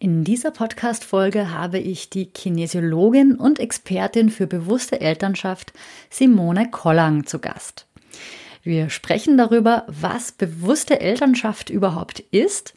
[0.00, 5.72] In dieser Podcast-Folge habe ich die Kinesiologin und Expertin für bewusste Elternschaft
[6.08, 7.88] Simone Kollang zu Gast.
[8.62, 12.74] Wir sprechen darüber, was bewusste Elternschaft überhaupt ist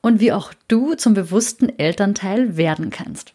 [0.00, 3.34] und wie auch du zum bewussten Elternteil werden kannst.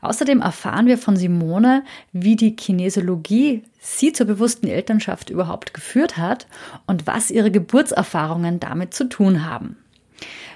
[0.00, 6.48] Außerdem erfahren wir von Simone, wie die Kinesiologie sie zur bewussten Elternschaft überhaupt geführt hat
[6.88, 9.76] und was ihre Geburtserfahrungen damit zu tun haben.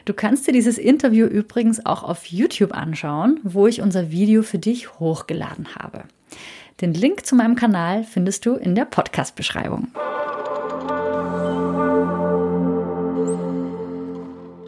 [0.04, 4.58] Du kannst dir dieses Interview übrigens auch auf YouTube anschauen, wo ich unser Video für
[4.58, 6.02] dich hochgeladen habe.
[6.80, 9.88] Den Link zu meinem Kanal findest du in der Podcast-Beschreibung.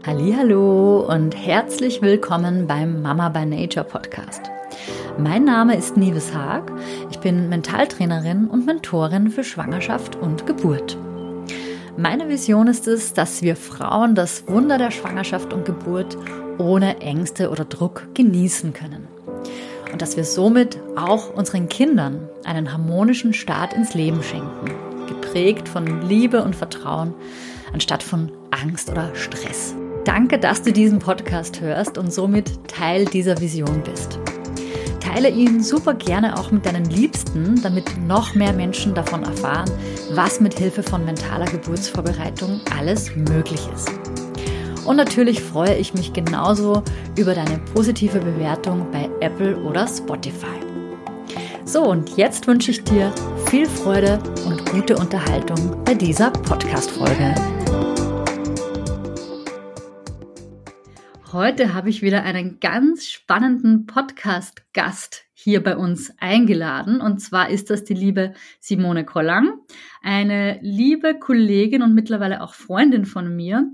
[0.07, 4.43] Hallo und herzlich willkommen beim Mama by Nature Podcast.
[5.19, 6.71] Mein Name ist Nives Haag.
[7.11, 10.97] Ich bin Mentaltrainerin und Mentorin für Schwangerschaft und Geburt.
[11.97, 16.17] Meine Vision ist es, dass wir Frauen das Wunder der Schwangerschaft und Geburt
[16.59, 19.07] ohne Ängste oder Druck genießen können.
[19.93, 24.73] Und dass wir somit auch unseren Kindern einen harmonischen Start ins Leben schenken,
[25.07, 27.15] geprägt von Liebe und Vertrauen,
[27.73, 29.77] anstatt von Angst oder Stress.
[30.05, 34.19] Danke, dass du diesen Podcast hörst und somit Teil dieser Vision bist.
[35.15, 39.71] Teile ihn super gerne auch mit deinen Liebsten, damit noch mehr Menschen davon erfahren,
[40.11, 43.89] was mit Hilfe von mentaler Geburtsvorbereitung alles möglich ist.
[44.85, 46.83] Und natürlich freue ich mich genauso
[47.17, 50.59] über deine positive Bewertung bei Apple oder Spotify.
[51.65, 53.13] So, und jetzt wünsche ich dir
[53.47, 57.37] viel Freude und gute Unterhaltung bei dieser Podcast-Folge.
[61.35, 67.01] Heute habe ich wieder einen ganz spannenden Podcast-Gast hier bei uns eingeladen.
[67.01, 69.59] Und zwar ist das die liebe Simone Kollang,
[70.01, 73.73] eine liebe Kollegin und mittlerweile auch Freundin von mir,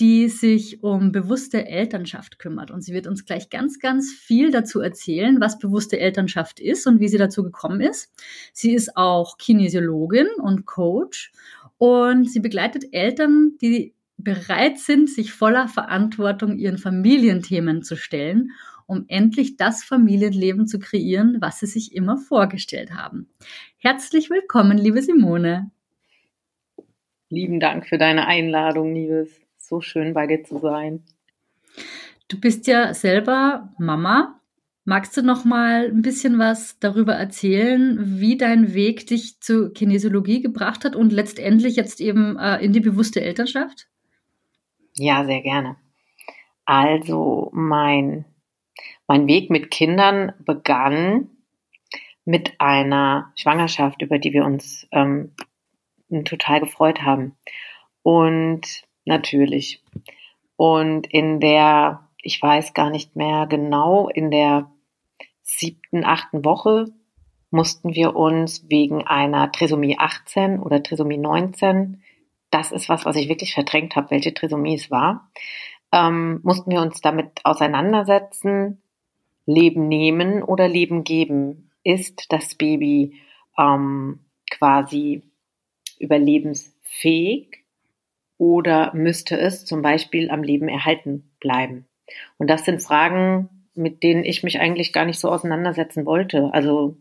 [0.00, 2.70] die sich um bewusste Elternschaft kümmert.
[2.70, 6.98] Und sie wird uns gleich ganz, ganz viel dazu erzählen, was bewusste Elternschaft ist und
[6.98, 8.10] wie sie dazu gekommen ist.
[8.54, 11.30] Sie ist auch Kinesiologin und Coach
[11.76, 13.92] und sie begleitet Eltern, die
[14.24, 18.52] bereit sind, sich voller Verantwortung ihren Familienthemen zu stellen,
[18.86, 23.28] um endlich das Familienleben zu kreieren, was sie sich immer vorgestellt haben.
[23.78, 25.70] Herzlich willkommen, liebe Simone.
[27.28, 29.30] Lieben Dank für deine Einladung, liebes.
[29.56, 31.02] So schön bei dir zu sein.
[32.28, 34.38] Du bist ja selber Mama.
[34.84, 40.42] Magst du noch mal ein bisschen was darüber erzählen, wie dein Weg dich zur Kinesiologie
[40.42, 43.88] gebracht hat und letztendlich jetzt eben äh, in die bewusste Elternschaft?
[44.96, 45.76] Ja, sehr gerne.
[46.64, 48.24] Also mein,
[49.06, 51.30] mein Weg mit Kindern begann
[52.24, 55.34] mit einer Schwangerschaft, über die wir uns ähm,
[56.24, 57.36] total gefreut haben.
[58.02, 59.82] Und natürlich.
[60.56, 64.70] Und in der, ich weiß gar nicht mehr genau, in der
[65.42, 66.86] siebten, achten Woche
[67.50, 72.02] mussten wir uns wegen einer Trisomie 18 oder Trisomie 19
[72.52, 75.30] das ist was, was ich wirklich verdrängt habe, welche Trisomie es war,
[75.90, 78.82] ähm, mussten wir uns damit auseinandersetzen,
[79.46, 81.70] Leben nehmen oder Leben geben.
[81.82, 83.20] Ist das Baby
[83.58, 84.20] ähm,
[84.50, 85.22] quasi
[85.98, 87.64] überlebensfähig
[88.38, 91.86] oder müsste es zum Beispiel am Leben erhalten bleiben?
[92.38, 96.50] Und das sind Fragen, mit denen ich mich eigentlich gar nicht so auseinandersetzen wollte.
[96.52, 96.98] Also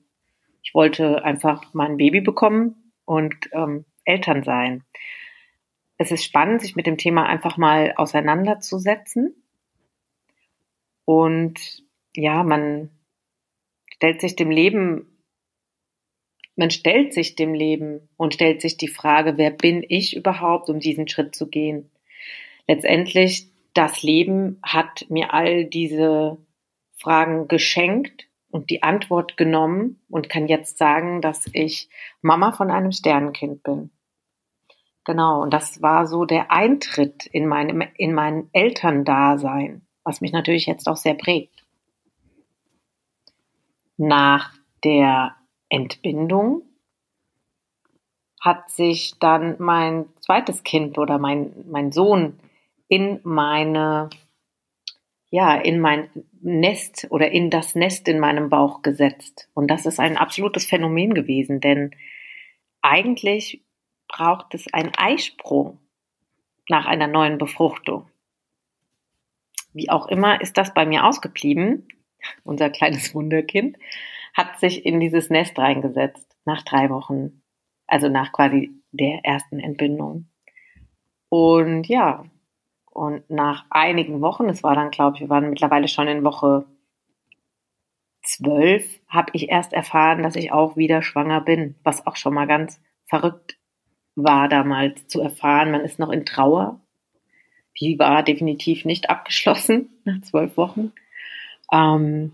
[0.64, 4.84] ich wollte einfach mein Baby bekommen und ähm, Eltern sein
[6.02, 9.36] es ist spannend, sich mit dem Thema einfach mal auseinanderzusetzen.
[11.06, 11.84] Und
[12.16, 12.90] ja, man
[13.94, 15.24] stellt sich dem Leben,
[16.56, 20.80] man stellt sich dem Leben und stellt sich die Frage, wer bin ich überhaupt, um
[20.80, 21.92] diesen Schritt zu gehen?
[22.68, 26.38] Letztendlich, das Leben hat mir all diese
[26.98, 31.90] Fragen geschenkt und die Antwort genommen und kann jetzt sagen, dass ich
[32.22, 33.92] Mama von einem Sternenkind bin.
[35.04, 40.68] Genau, und das war so der Eintritt in, meinem, in mein Elterndasein, was mich natürlich
[40.68, 41.66] jetzt auch sehr prägt.
[43.98, 44.54] Nach
[44.84, 45.36] der
[45.70, 46.64] Entbindung
[48.40, 52.40] hat sich dann mein zweites Kind oder mein, mein Sohn
[52.88, 54.10] in meine,
[55.30, 56.10] ja, in mein
[56.42, 59.50] Nest oder in das Nest in meinem Bauch gesetzt.
[59.54, 61.92] Und das ist ein absolutes Phänomen gewesen, denn
[62.82, 63.64] eigentlich
[64.12, 65.80] braucht es einen Eisprung
[66.68, 68.10] nach einer neuen Befruchtung.
[69.74, 71.88] Wie auch immer ist das bei mir ausgeblieben.
[72.44, 73.78] Unser kleines Wunderkind
[74.34, 77.42] hat sich in dieses Nest reingesetzt nach drei Wochen,
[77.88, 80.28] also nach quasi der ersten Entbindung.
[81.30, 82.26] Und ja,
[82.92, 86.66] Und nach einigen Wochen, es war dann, glaube ich, wir waren mittlerweile schon in Woche
[88.22, 92.48] zwölf, habe ich erst erfahren, dass ich auch wieder schwanger bin, was auch schon mal
[92.48, 93.58] ganz verrückt
[94.16, 95.72] war damals zu erfahren.
[95.72, 96.80] Man ist noch in Trauer.
[97.80, 100.92] Die war definitiv nicht abgeschlossen nach zwölf Wochen.
[101.72, 102.34] Ähm,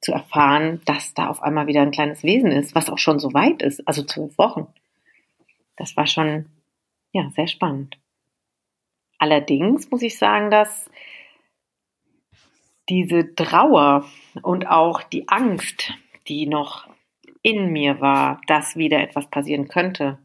[0.00, 3.34] zu erfahren, dass da auf einmal wieder ein kleines Wesen ist, was auch schon so
[3.34, 4.66] weit ist, also zwölf Wochen.
[5.76, 6.46] Das war schon,
[7.12, 7.98] ja, sehr spannend.
[9.18, 10.90] Allerdings muss ich sagen, dass
[12.88, 14.06] diese Trauer
[14.42, 15.92] und auch die Angst,
[16.28, 16.88] die noch
[17.42, 20.18] in mir war, dass wieder etwas passieren könnte,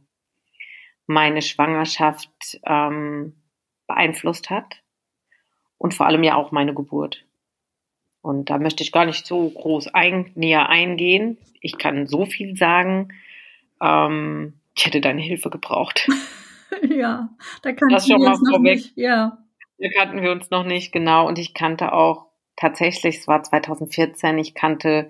[1.08, 3.36] meine Schwangerschaft ähm,
[3.88, 4.82] beeinflusst hat
[5.78, 7.26] und vor allem ja auch meine Geburt.
[8.22, 11.38] Und da möchte ich gar nicht so groß ein, näher eingehen.
[11.62, 13.10] Ich kann so viel sagen.
[13.82, 16.08] Ähm, ich hätte deine Hilfe gebraucht.
[16.90, 17.30] ja,
[17.62, 18.98] da kannten das schon wir mal uns noch nicht.
[18.98, 19.38] Ja.
[19.78, 21.28] Da kannten wir uns noch nicht genau.
[21.28, 25.10] Und ich kannte auch tatsächlich, es war 2014, ich kannte,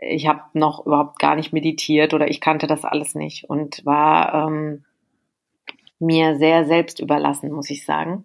[0.00, 4.48] ich habe noch überhaupt gar nicht meditiert oder ich kannte das alles nicht und war
[4.48, 4.84] ähm,
[5.98, 8.24] mir sehr selbst überlassen, muss ich sagen.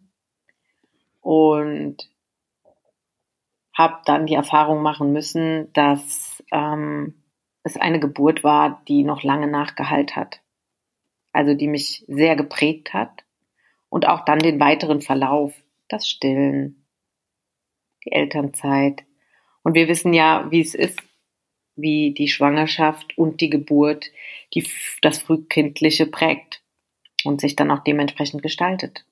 [1.21, 2.09] Und
[3.73, 7.15] habe dann die Erfahrung machen müssen, dass ähm,
[7.63, 10.39] es eine Geburt war, die noch lange nachgehalt hat.
[11.33, 13.25] Also die mich sehr geprägt hat
[13.89, 15.53] und auch dann den weiteren Verlauf,
[15.89, 16.85] das Stillen,
[18.05, 19.03] die Elternzeit.
[19.63, 21.01] Und wir wissen ja, wie es ist,
[21.75, 24.11] wie die Schwangerschaft und die Geburt
[24.53, 24.67] die,
[25.01, 26.61] das Frühkindliche prägt
[27.23, 29.05] und sich dann auch dementsprechend gestaltet.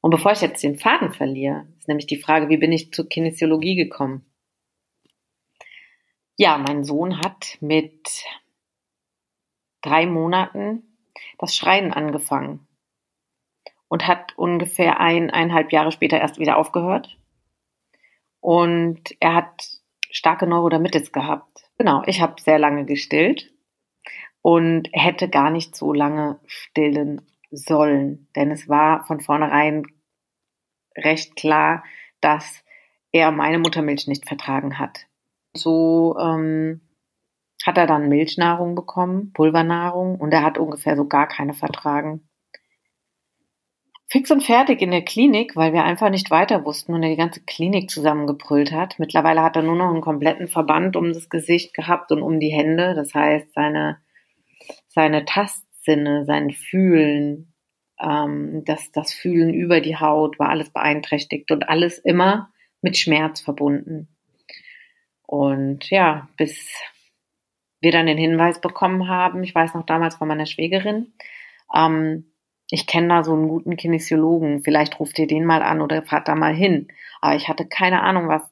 [0.00, 3.08] Und bevor ich jetzt den Faden verliere, ist nämlich die Frage, wie bin ich zur
[3.08, 4.24] Kinesiologie gekommen?
[6.36, 8.22] Ja, mein Sohn hat mit
[9.82, 10.84] drei Monaten
[11.38, 12.68] das Schreien angefangen
[13.88, 17.18] und hat ungefähr ein, eineinhalb Jahre später erst wieder aufgehört.
[18.40, 19.77] Und er hat
[20.10, 21.70] starke Neurodermitis gehabt.
[21.78, 23.52] Genau, ich habe sehr lange gestillt
[24.42, 29.86] und hätte gar nicht so lange stillen sollen, denn es war von vornherein
[30.96, 31.84] recht klar,
[32.20, 32.64] dass
[33.12, 35.06] er meine Muttermilch nicht vertragen hat.
[35.54, 36.80] So ähm,
[37.64, 42.27] hat er dann Milchnahrung bekommen, Pulvernahrung, und er hat ungefähr so gar keine vertragen.
[44.10, 47.16] Fix und fertig in der Klinik, weil wir einfach nicht weiter wussten und er die
[47.16, 48.98] ganze Klinik zusammengebrüllt hat.
[48.98, 52.48] Mittlerweile hat er nur noch einen kompletten Verband um das Gesicht gehabt und um die
[52.48, 52.94] Hände.
[52.94, 53.98] Das heißt, seine,
[54.88, 57.52] seine Tastsinne, sein Fühlen,
[58.00, 62.50] ähm, das, das Fühlen über die Haut war alles beeinträchtigt und alles immer
[62.80, 64.08] mit Schmerz verbunden.
[65.26, 66.72] Und ja, bis
[67.80, 71.12] wir dann den Hinweis bekommen haben, ich weiß noch damals von meiner Schwägerin,
[71.76, 72.32] ähm,
[72.70, 76.28] ich kenne da so einen guten Kinesiologen, vielleicht ruft ihr den mal an oder fahrt
[76.28, 76.88] da mal hin.
[77.20, 78.42] Aber ich hatte keine Ahnung, was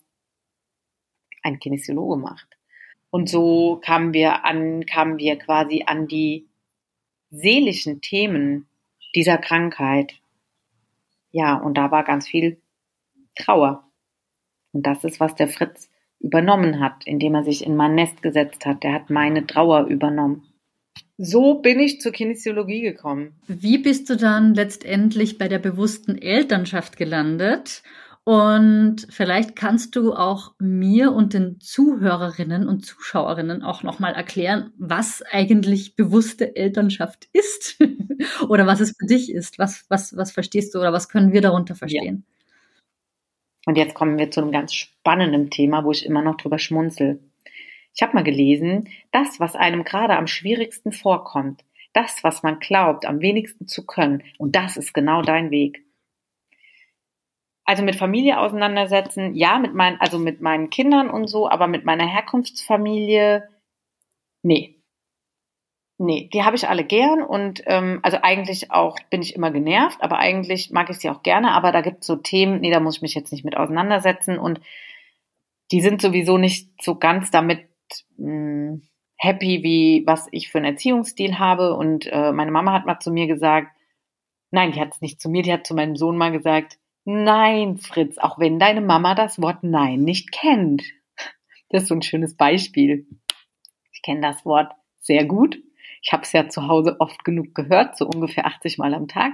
[1.43, 2.57] ein Kinesiologe macht.
[3.11, 6.49] Und so kamen wir an, kamen wir quasi an die
[7.31, 8.69] seelischen Themen
[9.15, 10.15] dieser Krankheit.
[11.31, 12.61] Ja, und da war ganz viel
[13.35, 13.85] Trauer.
[14.73, 18.65] Und das ist, was der Fritz übernommen hat, indem er sich in mein Nest gesetzt
[18.67, 18.83] hat.
[18.83, 20.47] Der hat meine Trauer übernommen.
[21.19, 23.35] So bin ich zur Kinesiologie gekommen.
[23.49, 27.83] Wie bist du dann letztendlich bei der bewussten Elternschaft gelandet?
[28.29, 35.23] Und vielleicht kannst du auch mir und den Zuhörerinnen und Zuschauerinnen auch nochmal erklären, was
[35.23, 37.79] eigentlich bewusste Elternschaft ist
[38.49, 39.61] oder was es für dich ist.
[39.61, 42.25] Was, was, was verstehst du oder was können wir darunter verstehen?
[42.27, 42.37] Ja.
[43.67, 47.21] Und jetzt kommen wir zu einem ganz spannenden Thema, wo ich immer noch drüber schmunzel.
[47.97, 53.07] Ich habe mal gelesen, das, was einem gerade am schwierigsten vorkommt, das, was man glaubt,
[53.07, 55.83] am wenigsten zu können, und das ist genau dein Weg.
[57.65, 61.87] Also mit Familie auseinandersetzen, ja, mit meinen, also mit meinen Kindern und so, aber mit
[61.87, 63.49] meiner Herkunftsfamilie,
[64.43, 64.75] nee.
[65.99, 70.03] Nee, die habe ich alle gern und ähm, also eigentlich auch bin ich immer genervt,
[70.03, 72.81] aber eigentlich mag ich sie auch gerne, aber da gibt es so Themen, nee, da
[72.81, 74.61] muss ich mich jetzt nicht mit auseinandersetzen und
[75.73, 77.67] die sind sowieso nicht so ganz damit
[78.17, 78.81] mh,
[79.17, 81.75] happy, wie was ich für einen Erziehungsstil habe.
[81.75, 83.69] Und äh, meine Mama hat mal zu mir gesagt,
[84.51, 86.79] nein, die hat es nicht zu mir, die hat zu meinem Sohn mal gesagt,
[87.09, 90.83] Nein, Fritz, auch wenn deine Mama das Wort Nein nicht kennt.
[91.69, 93.07] Das ist so ein schönes Beispiel.
[93.93, 95.59] Ich kenne das Wort sehr gut.
[96.01, 99.33] Ich habe es ja zu Hause oft genug gehört, so ungefähr 80 Mal am Tag,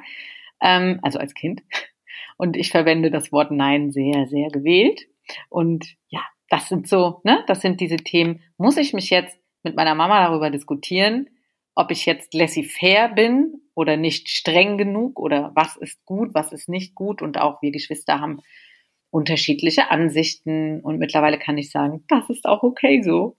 [0.62, 1.62] ähm, also als Kind.
[2.38, 5.02] Und ich verwende das Wort Nein sehr, sehr gewählt.
[5.48, 8.40] Und ja, das sind so, ne, das sind diese Themen.
[8.58, 11.28] Muss ich mich jetzt mit meiner Mama darüber diskutieren?
[11.74, 16.68] ob ich jetzt laissez-faire bin oder nicht streng genug oder was ist gut, was ist
[16.68, 17.22] nicht gut.
[17.22, 18.40] Und auch wir Geschwister haben
[19.10, 23.36] unterschiedliche Ansichten und mittlerweile kann ich sagen, das ist auch okay so.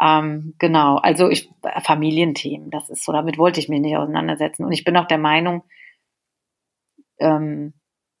[0.00, 1.50] Ähm, genau, also ich,
[1.84, 4.64] Familienthemen, das ist so, damit wollte ich mich nicht auseinandersetzen.
[4.64, 5.64] Und ich bin auch der Meinung,
[7.18, 7.74] ähm,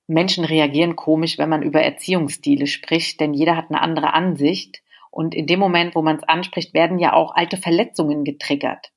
[0.08, 4.82] Menschen reagieren komisch, wenn man über Erziehungsstile spricht, denn jeder hat eine andere Ansicht.
[5.10, 8.90] Und in dem Moment, wo man es anspricht, werden ja auch alte Verletzungen getriggert.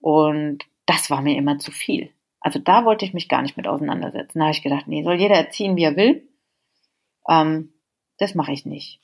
[0.00, 2.12] Und das war mir immer zu viel.
[2.40, 4.38] Also da wollte ich mich gar nicht mit auseinandersetzen.
[4.38, 6.28] Da habe ich gedacht, nee, soll jeder erziehen, wie er will.
[7.28, 7.72] Ähm,
[8.18, 9.00] das mache ich nicht.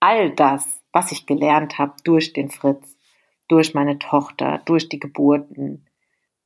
[0.00, 2.96] All das, was ich gelernt habe durch den Fritz,
[3.48, 5.86] durch meine Tochter, durch die Geburten,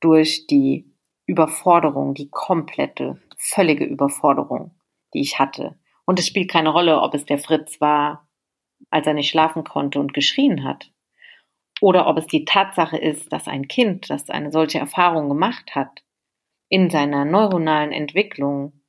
[0.01, 0.91] durch die
[1.25, 4.71] Überforderung, die komplette, völlige Überforderung,
[5.13, 5.77] die ich hatte.
[6.05, 8.27] Und es spielt keine Rolle, ob es der Fritz war,
[8.89, 10.91] als er nicht schlafen konnte und geschrien hat.
[11.81, 16.03] Oder ob es die Tatsache ist, dass ein Kind, das eine solche Erfahrung gemacht hat,
[16.69, 18.81] in seiner neuronalen Entwicklung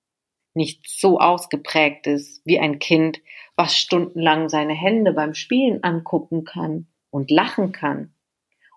[0.55, 3.21] nicht so ausgeprägt ist wie ein Kind,
[3.57, 8.15] was stundenlang seine Hände beim Spielen angucken kann und lachen kann.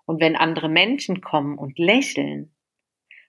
[0.04, 2.52] Und wenn andere Menschen kommen und lächeln,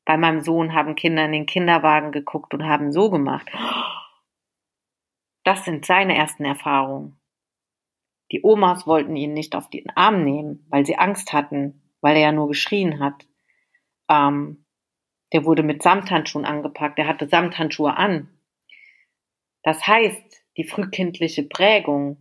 [0.06, 3.50] bei meinem Sohn haben Kinder in den Kinderwagen geguckt und haben so gemacht.
[5.44, 7.20] Das sind seine ersten Erfahrungen.
[8.32, 12.22] Die Omas wollten ihn nicht auf den Arm nehmen, weil sie Angst hatten, weil er
[12.22, 13.26] ja nur geschrien hat.
[14.10, 14.66] Ähm,
[15.34, 18.30] der wurde mit Samthandschuhen angepackt, der hatte Samthandschuhe an.
[19.64, 22.18] Das heißt, die frühkindliche Prägung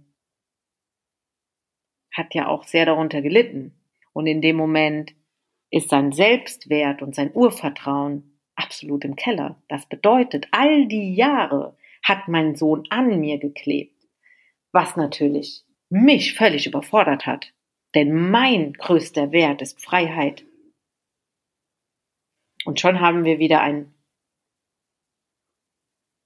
[2.12, 3.74] hat ja auch sehr darunter gelitten.
[4.12, 5.14] Und in dem Moment
[5.70, 9.62] ist sein Selbstwert und sein Urvertrauen absolut im Keller.
[9.68, 14.06] Das bedeutet, all die Jahre hat mein Sohn an mir geklebt,
[14.72, 17.52] was natürlich mich völlig überfordert hat.
[17.94, 20.44] Denn mein größter Wert ist Freiheit.
[22.64, 23.94] Und schon haben wir wieder ein,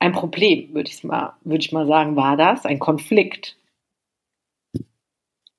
[0.00, 3.56] ein Problem, würde ich mal, würde ich mal sagen, war das, ein Konflikt.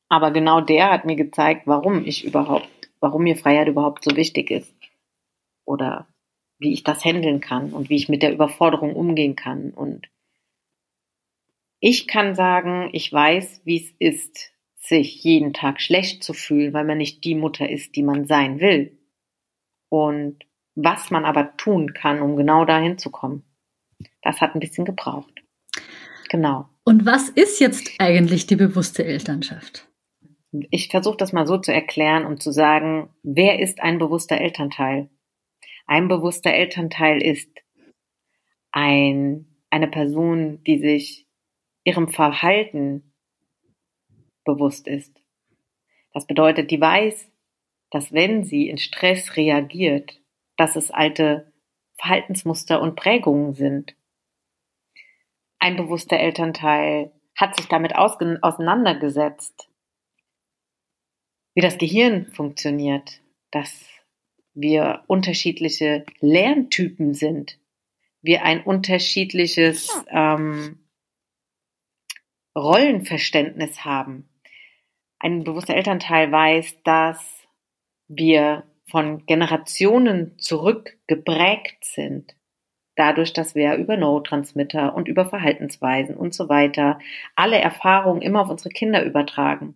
[0.10, 2.68] Aber genau der hat mir gezeigt, warum ich überhaupt,
[3.04, 4.74] warum mir Freiheit überhaupt so wichtig ist.
[5.66, 6.08] Oder
[6.58, 10.08] wie ich das handeln kann und wie ich mit der Überforderung umgehen kann und
[11.86, 16.86] ich kann sagen, ich weiß, wie es ist, sich jeden Tag schlecht zu fühlen, weil
[16.86, 18.98] man nicht die Mutter ist, die man sein will.
[19.90, 20.46] Und
[20.76, 23.44] was man aber tun kann, um genau dahin zu kommen.
[24.22, 25.44] Das hat ein bisschen gebraucht.
[26.30, 26.70] Genau.
[26.86, 29.86] Und was ist jetzt eigentlich die bewusste Elternschaft?
[30.70, 35.10] Ich versuche das mal so zu erklären, um zu sagen, wer ist ein bewusster Elternteil?
[35.88, 37.50] Ein bewusster Elternteil ist
[38.72, 41.28] ein, eine Person, die sich
[41.84, 43.14] ihrem Verhalten
[44.46, 45.20] bewusst ist.
[46.14, 47.30] Das bedeutet, die weiß,
[47.90, 50.22] dass wenn sie in Stress reagiert,
[50.58, 51.52] dass es alte
[51.98, 53.96] Verhaltensmuster und Prägungen sind.
[55.60, 59.70] Ein bewusster Elternteil hat sich damit auseinandergesetzt,
[61.54, 63.88] wie das Gehirn funktioniert, dass
[64.54, 67.60] wir unterschiedliche Lerntypen sind,
[68.22, 70.80] wir ein unterschiedliches ähm,
[72.56, 74.30] Rollenverständnis haben.
[75.20, 77.20] Ein bewusster Elternteil weiß, dass
[78.08, 82.36] wir von Generationen zurück geprägt sind.
[82.96, 87.00] Dadurch, dass wir über Neurotransmitter und über Verhaltensweisen und so weiter
[87.36, 89.76] alle Erfahrungen immer auf unsere Kinder übertragen.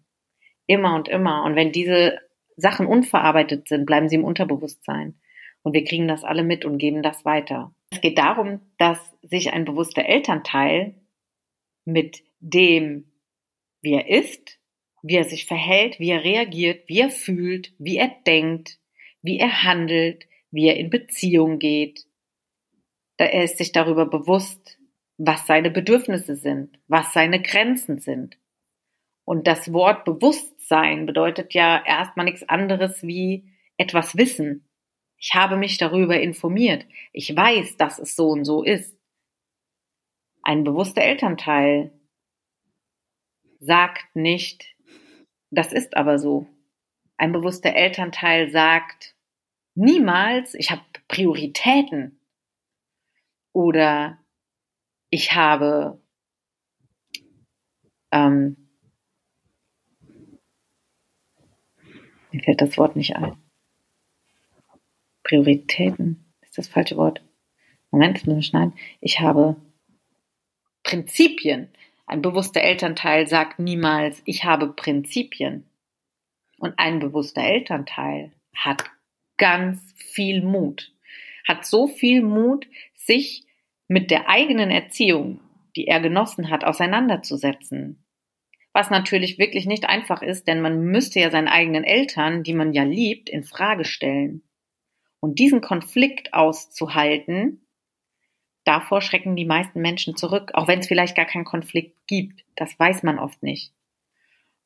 [0.67, 1.43] Immer und immer.
[1.43, 2.19] Und wenn diese
[2.55, 5.19] Sachen unverarbeitet sind, bleiben sie im Unterbewusstsein.
[5.63, 7.73] Und wir kriegen das alle mit und geben das weiter.
[7.89, 10.95] Es geht darum, dass sich ein bewusster Elternteil
[11.85, 13.11] mit dem,
[13.81, 14.59] wie er ist,
[15.01, 18.79] wie er sich verhält, wie er reagiert, wie er fühlt, wie er denkt,
[19.21, 22.05] wie er handelt, wie er in Beziehung geht.
[23.17, 24.79] Da er ist sich darüber bewusst,
[25.17, 28.37] was seine Bedürfnisse sind, was seine Grenzen sind.
[29.25, 30.05] Und das Wort
[30.67, 34.67] Bewusstsein bedeutet ja erstmal nichts anderes wie etwas wissen.
[35.17, 36.85] Ich habe mich darüber informiert.
[37.13, 38.99] Ich weiß, dass es so und so ist.
[40.43, 41.91] Ein bewusster Elternteil
[43.59, 44.75] sagt nicht,
[45.51, 46.47] das ist aber so.
[47.15, 49.15] Ein bewusster Elternteil sagt
[49.73, 52.19] niemals, ich habe Prioritäten
[53.53, 54.19] oder
[55.09, 56.01] ich habe
[58.11, 58.66] ähm,
[62.37, 63.35] mir fällt das Wort nicht ein.
[65.23, 67.21] Prioritäten ist das falsche Wort.
[67.89, 68.73] Moment, müssen wir schneiden.
[69.01, 69.55] Ich habe
[70.83, 71.69] Prinzipien.
[72.05, 75.65] Ein bewusster Elternteil sagt niemals, ich habe Prinzipien.
[76.59, 78.83] Und ein bewusster Elternteil hat
[79.37, 80.93] ganz viel Mut,
[81.47, 83.45] hat so viel Mut, sich
[83.87, 85.39] mit der eigenen Erziehung,
[85.75, 88.03] die er genossen hat, auseinanderzusetzen.
[88.77, 92.73] Was natürlich wirklich nicht einfach ist, denn man müsste ja seinen eigenen Eltern, die man
[92.73, 94.43] ja liebt, in Frage stellen.
[95.19, 97.65] Und diesen Konflikt auszuhalten,
[98.65, 102.45] davor schrecken die meisten Menschen zurück, auch wenn es vielleicht gar keinen Konflikt gibt.
[102.55, 103.73] Das weiß man oft nicht.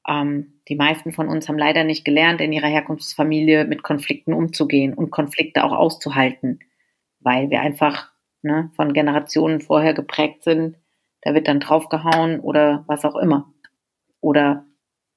[0.05, 4.93] Ähm, die meisten von uns haben leider nicht gelernt, in ihrer Herkunftsfamilie mit Konflikten umzugehen
[4.93, 6.59] und Konflikte auch auszuhalten,
[7.21, 10.75] weil wir einfach ne, von Generationen vorher geprägt sind.
[11.21, 13.53] Da wird dann draufgehauen oder was auch immer.
[14.21, 14.65] Oder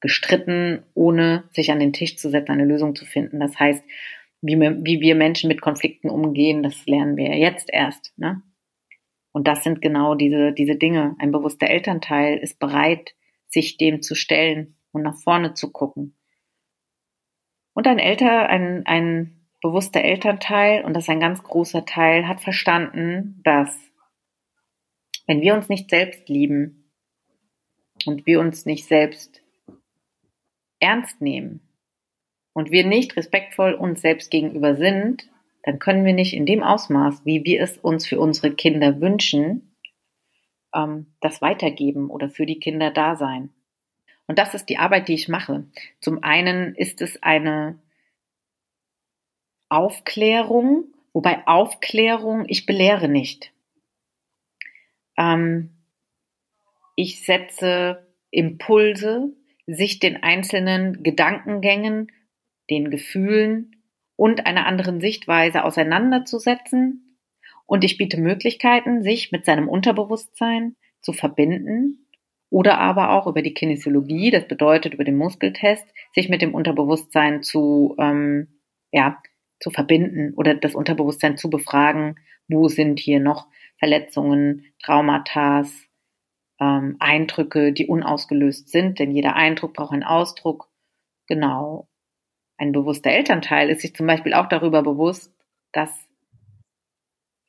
[0.00, 3.40] gestritten, ohne sich an den Tisch zu setzen, eine Lösung zu finden.
[3.40, 3.82] Das heißt,
[4.42, 8.12] wie wir, wie wir Menschen mit Konflikten umgehen, das lernen wir jetzt erst.
[8.18, 8.42] Ne?
[9.32, 11.16] Und das sind genau diese, diese Dinge.
[11.18, 13.14] Ein bewusster Elternteil ist bereit,
[13.48, 16.14] sich dem zu stellen und nach vorne zu gucken.
[17.72, 22.40] Und ein älter, ein, ein bewusster Elternteil, und das ist ein ganz großer Teil, hat
[22.40, 23.74] verstanden, dass
[25.26, 26.83] wenn wir uns nicht selbst lieben
[28.06, 29.42] und wir uns nicht selbst
[30.80, 31.60] ernst nehmen
[32.52, 35.28] und wir nicht respektvoll uns selbst gegenüber sind,
[35.62, 39.74] dann können wir nicht in dem Ausmaß, wie wir es uns für unsere Kinder wünschen,
[40.74, 43.50] ähm, das weitergeben oder für die Kinder da sein.
[44.26, 45.66] Und das ist die Arbeit, die ich mache.
[46.00, 47.78] Zum einen ist es eine
[49.68, 53.52] Aufklärung, wobei Aufklärung, ich belehre nicht.
[55.16, 55.73] Ähm,
[56.94, 59.32] ich setze Impulse,
[59.66, 62.12] sich den einzelnen Gedankengängen,
[62.70, 63.76] den Gefühlen
[64.16, 67.18] und einer anderen Sichtweise auseinanderzusetzen.
[67.66, 72.06] Und ich biete Möglichkeiten, sich mit seinem Unterbewusstsein zu verbinden
[72.50, 75.84] oder aber auch über die Kinesiologie, das bedeutet über den Muskeltest,
[76.14, 78.60] sich mit dem Unterbewusstsein zu, ähm,
[78.92, 79.20] ja,
[79.60, 82.16] zu verbinden oder das Unterbewusstsein zu befragen,
[82.48, 83.48] wo sind hier noch
[83.78, 85.64] Verletzungen, Traumata,
[86.64, 90.68] ähm, Eindrücke, die unausgelöst sind, denn jeder Eindruck braucht einen Ausdruck.
[91.26, 91.88] Genau.
[92.56, 95.34] Ein bewusster Elternteil ist sich zum Beispiel auch darüber bewusst,
[95.72, 95.90] dass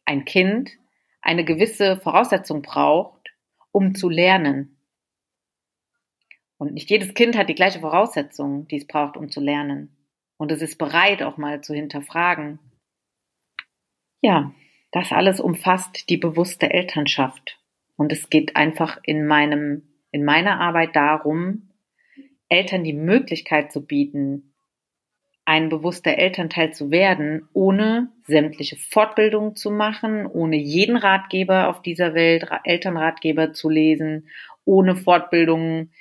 [0.05, 0.71] ein Kind
[1.21, 3.33] eine gewisse Voraussetzung braucht,
[3.71, 4.77] um zu lernen.
[6.57, 9.95] Und nicht jedes Kind hat die gleiche Voraussetzung, die es braucht, um zu lernen.
[10.37, 12.59] Und es ist bereit, auch mal zu hinterfragen.
[14.21, 14.53] Ja,
[14.91, 17.59] das alles umfasst die bewusste Elternschaft.
[17.97, 21.69] Und es geht einfach in meinem, in meiner Arbeit darum,
[22.49, 24.53] Eltern die Möglichkeit zu bieten,
[25.45, 32.15] ein bewusster Elternteil zu werden, ohne sämtliche Fortbildungen zu machen, ohne jeden Ratgeber auf dieser
[32.15, 34.27] Welt, Elternratgeber zu lesen,
[34.65, 35.91] ohne Fortbildungen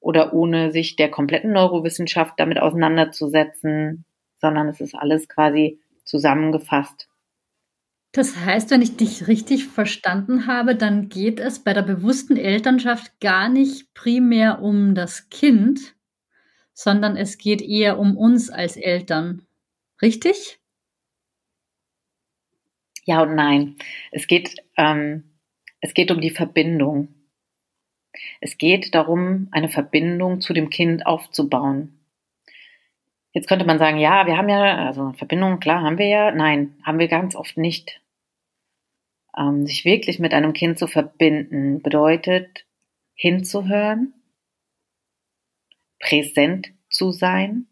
[0.00, 4.04] oder ohne sich der kompletten Neurowissenschaft damit auseinanderzusetzen,
[4.38, 7.09] sondern es ist alles quasi zusammengefasst.
[8.12, 13.20] Das heißt, wenn ich dich richtig verstanden habe, dann geht es bei der bewussten Elternschaft
[13.20, 15.94] gar nicht primär um das Kind,
[16.72, 19.46] sondern es geht eher um uns als Eltern.
[20.02, 20.58] Richtig?
[23.04, 23.76] Ja und nein.
[24.10, 25.30] Es geht, ähm,
[25.80, 27.14] es geht um die Verbindung.
[28.40, 31.99] Es geht darum, eine Verbindung zu dem Kind aufzubauen.
[33.32, 36.30] Jetzt könnte man sagen, ja, wir haben ja, also Verbindung, klar, haben wir ja.
[36.32, 38.00] Nein, haben wir ganz oft nicht.
[39.38, 42.66] Ähm, sich wirklich mit einem Kind zu verbinden bedeutet,
[43.14, 44.14] hinzuhören,
[46.00, 47.66] präsent zu sein,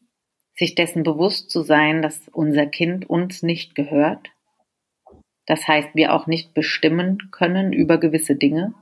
[0.54, 4.30] sich dessen bewusst zu sein, dass unser Kind uns nicht gehört.
[5.46, 8.74] Das heißt, wir auch nicht bestimmen können über gewisse Dinge.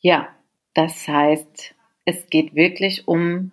[0.00, 0.34] Ja,
[0.72, 3.52] das heißt, es geht wirklich um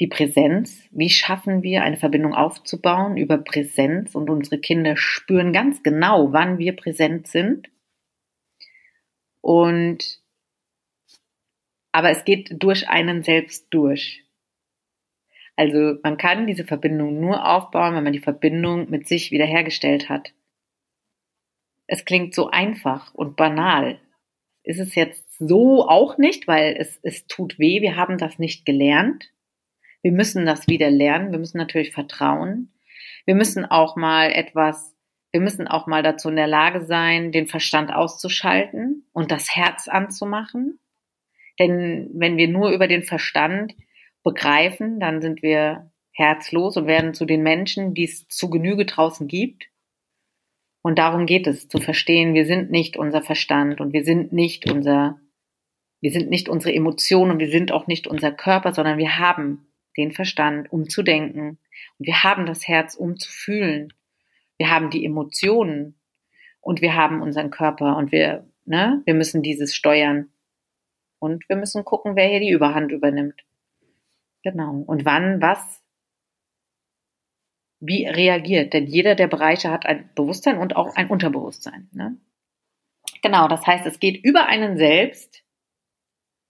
[0.00, 0.88] die Präsenz.
[0.90, 6.58] Wie schaffen wir eine Verbindung aufzubauen über Präsenz und unsere Kinder spüren ganz genau, wann
[6.58, 7.70] wir präsent sind.
[9.42, 10.20] Und
[11.92, 14.24] aber es geht durch einen selbst durch.
[15.56, 20.32] Also man kann diese Verbindung nur aufbauen, wenn man die Verbindung mit sich wiederhergestellt hat.
[21.86, 24.00] Es klingt so einfach und banal.
[24.62, 28.64] Ist es jetzt so auch nicht, weil es, es tut weh, wir haben das nicht
[28.64, 29.30] gelernt.
[30.02, 32.72] Wir müssen das wieder lernen, wir müssen natürlich vertrauen.
[33.26, 34.94] Wir müssen auch mal etwas,
[35.30, 39.88] wir müssen auch mal dazu in der Lage sein, den Verstand auszuschalten und das Herz
[39.88, 40.80] anzumachen
[41.60, 43.74] denn wenn wir nur über den Verstand
[44.24, 49.28] begreifen, dann sind wir herzlos und werden zu den Menschen, die es zu Genüge draußen
[49.28, 49.68] gibt.
[50.82, 54.70] Und darum geht es, zu verstehen, wir sind nicht unser Verstand und wir sind nicht
[54.70, 55.20] unser
[56.02, 59.69] Wir sind nicht unsere Emotionen und wir sind auch nicht unser Körper, sondern wir haben
[59.96, 61.58] den Verstand, um zu denken.
[61.98, 63.92] Und wir haben das Herz, um zu fühlen.
[64.58, 65.98] Wir haben die Emotionen
[66.60, 70.30] und wir haben unseren Körper und wir, ne, wir müssen dieses steuern.
[71.18, 73.44] Und wir müssen gucken, wer hier die Überhand übernimmt.
[74.42, 74.82] Genau.
[74.86, 75.82] Und wann, was,
[77.78, 78.72] wie reagiert.
[78.72, 81.88] Denn jeder der Bereiche hat ein Bewusstsein und auch ein Unterbewusstsein.
[81.92, 82.16] Ne?
[83.22, 85.42] Genau, das heißt, es geht über einen selbst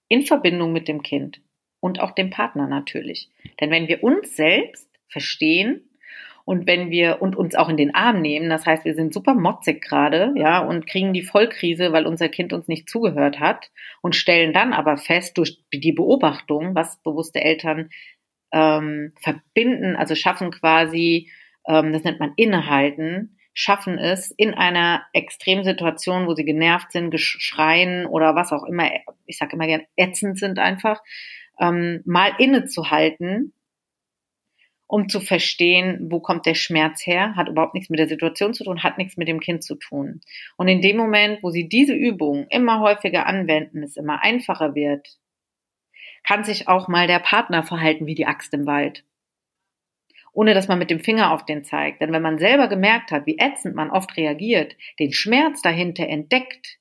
[0.07, 1.41] in Verbindung mit dem Kind
[1.81, 3.29] und auch dem Partner natürlich.
[3.59, 5.89] Denn wenn wir uns selbst verstehen
[6.45, 9.33] und wenn wir und uns auch in den Arm nehmen, das heißt, wir sind super
[9.33, 14.15] motzig gerade, ja, und kriegen die Vollkrise, weil unser Kind uns nicht zugehört hat und
[14.15, 17.89] stellen dann aber fest durch die Beobachtung, was bewusste Eltern
[18.53, 21.31] ähm, verbinden, also schaffen quasi,
[21.67, 28.05] ähm, das nennt man Innehalten, schaffen es in einer Extremsituation, wo sie genervt sind, geschreien
[28.05, 28.89] oder was auch immer,
[29.25, 31.01] ich sage immer gern ätzend sind einfach,
[31.59, 33.53] ähm, mal innezuhalten,
[34.91, 38.65] um zu verstehen, wo kommt der Schmerz her, hat überhaupt nichts mit der Situation zu
[38.65, 40.19] tun, hat nichts mit dem Kind zu tun.
[40.57, 45.17] Und in dem Moment, wo sie diese Übung immer häufiger anwenden, es immer einfacher wird,
[46.23, 49.05] kann sich auch mal der Partner verhalten wie die Axt im Wald.
[50.33, 52.01] Ohne dass man mit dem Finger auf den zeigt.
[52.01, 56.80] Denn wenn man selber gemerkt hat, wie ätzend man oft reagiert, den Schmerz dahinter entdeckt,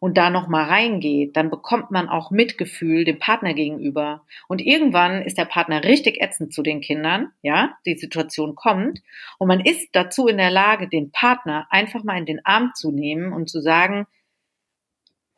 [0.00, 4.24] und da noch mal reingeht, dann bekommt man auch Mitgefühl dem Partner gegenüber.
[4.48, 9.02] Und irgendwann ist der Partner richtig ätzend zu den Kindern, ja, die Situation kommt
[9.38, 12.90] und man ist dazu in der Lage, den Partner einfach mal in den Arm zu
[12.90, 14.06] nehmen und zu sagen,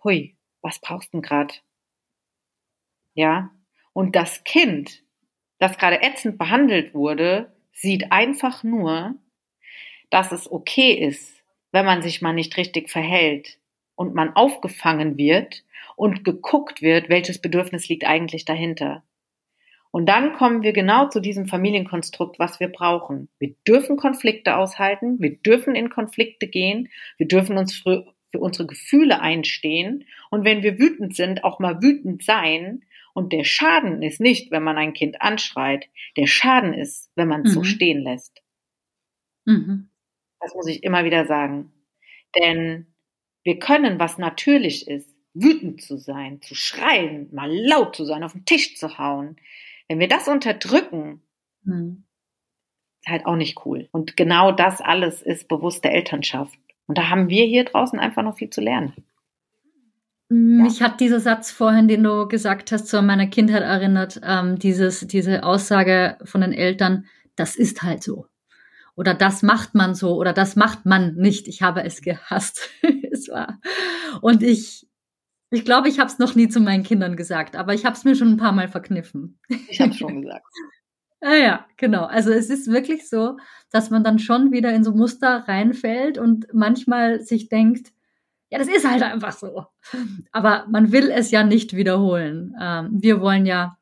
[0.02, 1.54] hui, was brauchst du denn gerade?
[3.14, 3.50] Ja,
[3.92, 5.02] und das Kind,
[5.58, 9.14] das gerade ätzend behandelt wurde, sieht einfach nur,
[10.10, 13.58] dass es okay ist, wenn man sich mal nicht richtig verhält,
[13.94, 15.64] und man aufgefangen wird
[15.96, 19.04] und geguckt wird, welches Bedürfnis liegt eigentlich dahinter.
[19.94, 23.28] Und dann kommen wir genau zu diesem Familienkonstrukt, was wir brauchen.
[23.38, 28.66] Wir dürfen Konflikte aushalten, wir dürfen in Konflikte gehen, wir dürfen uns für, für unsere
[28.66, 32.84] Gefühle einstehen und wenn wir wütend sind, auch mal wütend sein.
[33.12, 37.42] Und der Schaden ist nicht, wenn man ein Kind anschreit, der Schaden ist, wenn man
[37.42, 37.54] es mhm.
[37.54, 38.42] so stehen lässt.
[39.44, 39.90] Mhm.
[40.40, 41.72] Das muss ich immer wieder sagen.
[42.36, 42.93] Denn
[43.44, 48.32] wir können, was natürlich ist, wütend zu sein, zu schreien, mal laut zu sein, auf
[48.32, 49.36] den Tisch zu hauen.
[49.88, 51.22] Wenn wir das unterdrücken,
[51.64, 52.04] hm.
[53.00, 53.88] ist halt auch nicht cool.
[53.92, 56.58] Und genau das alles ist bewusste Elternschaft.
[56.86, 58.94] Und da haben wir hier draußen einfach noch viel zu lernen.
[60.28, 60.86] Mich ja.
[60.86, 65.44] hat dieser Satz vorhin, den du gesagt hast, zu meiner Kindheit erinnert, ähm, dieses, diese
[65.44, 68.26] Aussage von den Eltern, das ist halt so
[68.96, 71.48] oder das macht man so oder das macht man nicht.
[71.48, 72.70] Ich habe es gehasst.
[73.12, 73.60] es war
[74.20, 74.86] und ich
[75.50, 78.04] ich glaube, ich habe es noch nie zu meinen Kindern gesagt, aber ich habe es
[78.04, 79.38] mir schon ein paar Mal verkniffen.
[79.68, 80.46] Ich habe schon gesagt.
[81.22, 82.04] ja, ja, genau.
[82.06, 83.36] Also es ist wirklich so,
[83.70, 87.92] dass man dann schon wieder in so Muster reinfällt und manchmal sich denkt,
[88.50, 89.66] ja, das ist halt einfach so.
[90.32, 92.54] Aber man will es ja nicht wiederholen.
[92.60, 93.76] Ähm, wir wollen ja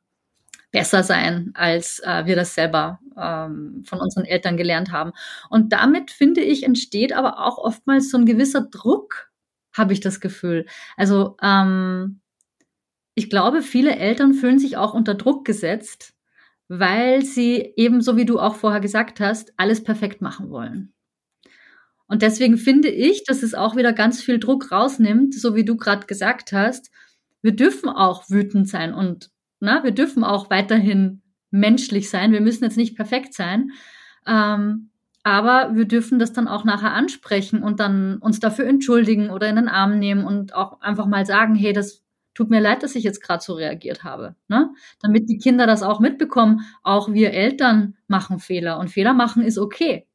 [0.73, 5.13] besser sein, als äh, wir das selber ähm, von unseren Eltern gelernt haben.
[5.51, 9.31] Und damit, finde ich, entsteht aber auch oftmals so ein gewisser Druck,
[9.77, 10.67] habe ich das Gefühl.
[10.97, 12.21] Also ähm,
[13.15, 16.15] ich glaube, viele Eltern fühlen sich auch unter Druck gesetzt,
[16.69, 20.95] weil sie ebenso wie du auch vorher gesagt hast, alles perfekt machen wollen.
[22.07, 25.77] Und deswegen finde ich, dass es auch wieder ganz viel Druck rausnimmt, so wie du
[25.77, 26.91] gerade gesagt hast.
[27.43, 29.31] Wir dürfen auch wütend sein und
[29.63, 32.33] na, wir dürfen auch weiterhin menschlich sein.
[32.33, 33.71] Wir müssen jetzt nicht perfekt sein.
[34.27, 34.91] Ähm,
[35.23, 39.55] aber wir dürfen das dann auch nachher ansprechen und dann uns dafür entschuldigen oder in
[39.55, 42.03] den Arm nehmen und auch einfach mal sagen, hey, das
[42.35, 44.35] tut mir leid, dass ich jetzt gerade so reagiert habe.
[44.49, 44.71] Ne?
[45.01, 49.59] Damit die Kinder das auch mitbekommen, auch wir Eltern machen Fehler und Fehler machen ist
[49.59, 50.09] okay.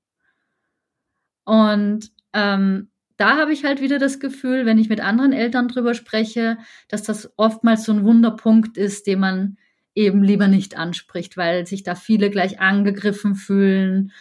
[1.46, 5.94] Und ähm, da habe ich halt wieder das Gefühl, wenn ich mit anderen Eltern drüber
[5.94, 9.58] spreche, dass das oftmals so ein Wunderpunkt ist, den man
[9.96, 14.12] eben lieber nicht anspricht, weil sich da viele gleich angegriffen fühlen,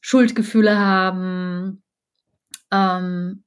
[0.00, 1.82] Schuldgefühle haben.
[2.72, 3.44] Ähm,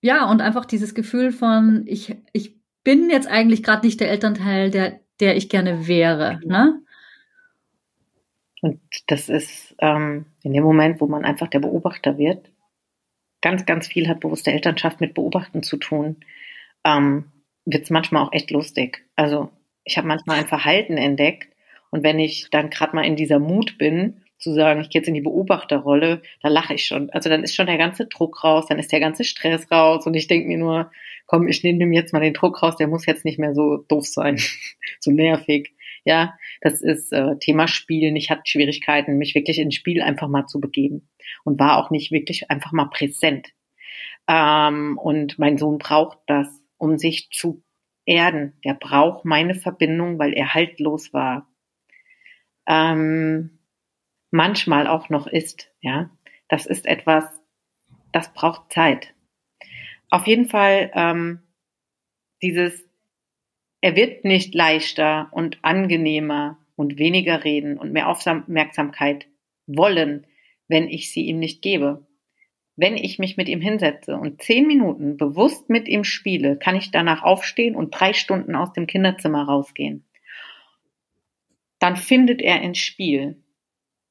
[0.00, 4.70] ja, und einfach dieses Gefühl von, ich, ich bin jetzt eigentlich gerade nicht der Elternteil,
[4.70, 6.40] der, der ich gerne wäre.
[6.44, 6.82] Ne?
[8.60, 12.50] Und das ist ähm, in dem Moment, wo man einfach der Beobachter wird,
[13.40, 16.16] ganz, ganz viel hat bewusste Elternschaft mit Beobachten zu tun,
[16.84, 17.24] ähm,
[17.64, 19.04] wird es manchmal auch echt lustig.
[19.16, 19.50] Also
[19.84, 21.48] ich habe manchmal ein Verhalten entdeckt
[21.90, 25.08] und wenn ich dann gerade mal in dieser Mut bin, zu sagen, ich gehe jetzt
[25.08, 27.10] in die Beobachterrolle, da lache ich schon.
[27.10, 30.14] Also dann ist schon der ganze Druck raus, dann ist der ganze Stress raus und
[30.14, 30.90] ich denke mir nur,
[31.26, 33.78] komm, ich nehme ihm jetzt mal den Druck raus, der muss jetzt nicht mehr so
[33.88, 34.38] doof sein,
[35.00, 35.74] so nervig.
[36.08, 38.16] Ja, das ist äh, Thema Spielen.
[38.16, 41.10] Ich hatte Schwierigkeiten, mich wirklich ins Spiel einfach mal zu begeben
[41.44, 43.48] und war auch nicht wirklich einfach mal präsent.
[44.26, 47.62] Ähm, und mein Sohn braucht das, um sich zu
[48.06, 48.54] erden.
[48.64, 51.46] Der braucht meine Verbindung, weil er haltlos war.
[52.66, 53.58] Ähm,
[54.30, 55.70] manchmal auch noch ist.
[55.82, 56.08] Ja,
[56.48, 57.26] das ist etwas,
[58.12, 59.12] das braucht Zeit.
[60.08, 61.42] Auf jeden Fall ähm,
[62.40, 62.87] dieses,
[63.80, 69.26] er wird nicht leichter und angenehmer und weniger reden und mehr Aufmerksamkeit
[69.66, 70.26] wollen,
[70.66, 72.06] wenn ich sie ihm nicht gebe.
[72.76, 76.92] Wenn ich mich mit ihm hinsetze und zehn Minuten bewusst mit ihm spiele, kann ich
[76.92, 80.04] danach aufstehen und drei Stunden aus dem Kinderzimmer rausgehen.
[81.80, 83.42] Dann findet er ins Spiel.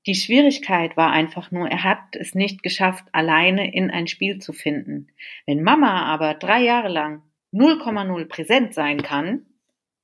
[0.05, 4.53] Die Schwierigkeit war einfach nur, er hat es nicht geschafft, alleine in ein Spiel zu
[4.53, 5.07] finden.
[5.45, 9.45] Wenn Mama aber drei Jahre lang 0,0 präsent sein kann,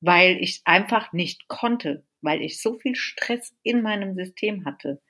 [0.03, 5.01] weil ich einfach nicht konnte, weil ich so viel Stress in meinem System hatte.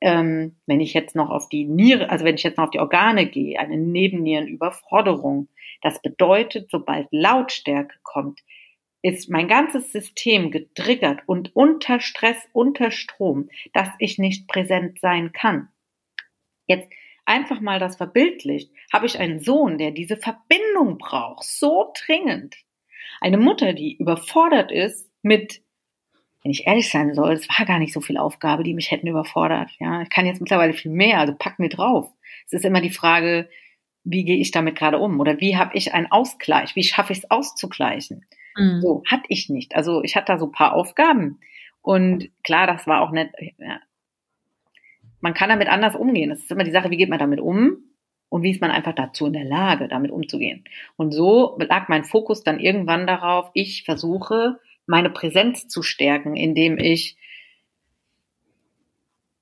[0.00, 2.80] Ähm, wenn ich jetzt noch auf die Niere, also wenn ich jetzt noch auf die
[2.80, 5.48] Organe gehe, eine Nebennierenüberforderung,
[5.82, 8.40] das bedeutet, sobald Lautstärke kommt,
[9.02, 15.32] ist mein ganzes System getriggert und unter Stress, unter Strom, dass ich nicht präsent sein
[15.32, 15.68] kann.
[16.66, 16.88] Jetzt
[17.26, 22.56] einfach mal das verbildlicht, habe ich einen Sohn, der diese Verbindung braucht, so dringend.
[23.20, 25.62] Eine Mutter, die überfordert ist mit,
[26.42, 29.06] wenn ich ehrlich sein soll, es war gar nicht so viel Aufgabe, die mich hätten
[29.06, 29.70] überfordert.
[29.78, 32.10] Ja, ich kann jetzt mittlerweile viel mehr, also pack mir drauf.
[32.46, 33.48] Es ist immer die Frage,
[34.04, 37.20] wie gehe ich damit gerade um oder wie habe ich einen Ausgleich, wie schaffe ich
[37.20, 38.26] es auszugleichen?
[38.56, 38.80] Mhm.
[38.80, 39.74] So, hatte ich nicht.
[39.74, 41.40] Also ich hatte da so ein paar Aufgaben.
[41.80, 43.80] Und klar, das war auch nicht, ja,
[45.20, 46.28] man kann damit anders umgehen.
[46.28, 47.78] Das ist immer die Sache, wie geht man damit um?
[48.34, 50.64] Und wie ist man einfach dazu in der Lage, damit umzugehen?
[50.96, 56.76] Und so lag mein Fokus dann irgendwann darauf, ich versuche, meine Präsenz zu stärken, indem
[56.76, 57.16] ich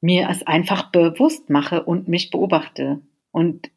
[0.03, 3.01] mir es einfach bewusst mache und mich beobachte.
[3.31, 3.71] Und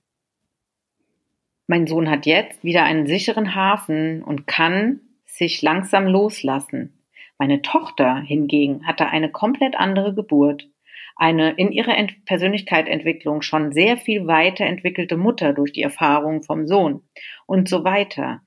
[1.65, 6.91] mein Sohn hat jetzt wieder einen sicheren Hafen und kann sich langsam loslassen.
[7.37, 10.67] Meine Tochter hingegen hatte eine komplett andere Geburt,
[11.15, 17.03] eine in ihrer Ent Persönlichkeitsentwicklung schon sehr viel weiterentwickelte Mutter durch die Erfahrungen vom Sohn
[17.45, 18.41] und so weiter.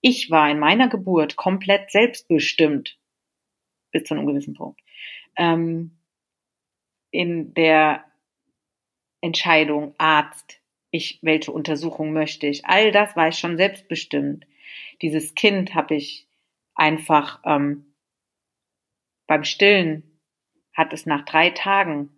[0.00, 2.98] Ich war in meiner Geburt komplett selbstbestimmt
[3.90, 4.80] bis zu einem gewissen Punkt.
[5.36, 5.98] Ähm,
[7.10, 8.04] in der
[9.20, 10.60] Entscheidung Arzt,
[10.90, 14.46] ich welche Untersuchung möchte ich, all das war ich schon selbstbestimmt.
[15.00, 16.26] Dieses Kind habe ich
[16.74, 17.94] einfach ähm,
[19.26, 20.13] beim Stillen
[20.74, 22.10] hat es nach drei Tagen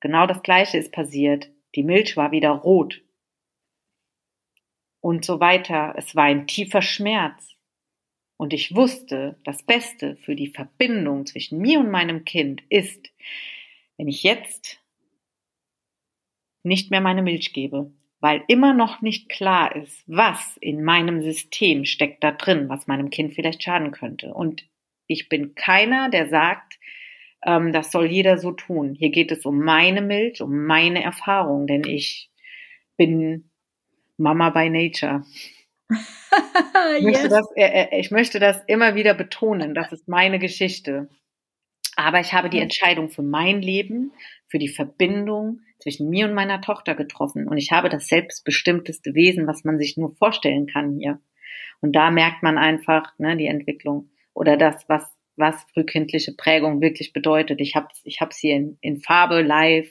[0.00, 1.50] genau das Gleiche ist passiert.
[1.74, 3.02] Die Milch war wieder rot
[5.00, 5.94] und so weiter.
[5.96, 7.54] Es war ein tiefer Schmerz.
[8.36, 13.10] Und ich wusste, das Beste für die Verbindung zwischen mir und meinem Kind ist,
[13.96, 14.80] wenn ich jetzt
[16.62, 17.90] nicht mehr meine Milch gebe,
[18.20, 23.10] weil immer noch nicht klar ist, was in meinem System steckt da drin, was meinem
[23.10, 24.34] Kind vielleicht schaden könnte.
[24.34, 24.68] Und
[25.06, 26.67] ich bin keiner, der sagt,
[27.44, 28.94] ähm, das soll jeder so tun.
[28.94, 32.30] Hier geht es um meine Milch, um meine Erfahrung, denn ich
[32.96, 33.50] bin
[34.16, 35.24] Mama by Nature.
[36.98, 37.30] ich, möchte yes.
[37.30, 39.74] das, äh, äh, ich möchte das immer wieder betonen.
[39.74, 41.08] Das ist meine Geschichte.
[41.96, 44.12] Aber ich habe die Entscheidung für mein Leben,
[44.46, 47.48] für die Verbindung zwischen mir und meiner Tochter getroffen.
[47.48, 51.20] Und ich habe das selbstbestimmteste Wesen, was man sich nur vorstellen kann hier.
[51.80, 55.02] Und da merkt man einfach ne, die Entwicklung oder das, was,
[55.38, 57.60] was frühkindliche Prägung wirklich bedeutet.
[57.60, 59.90] Ich habe ich hab's hier in, in Farbe live.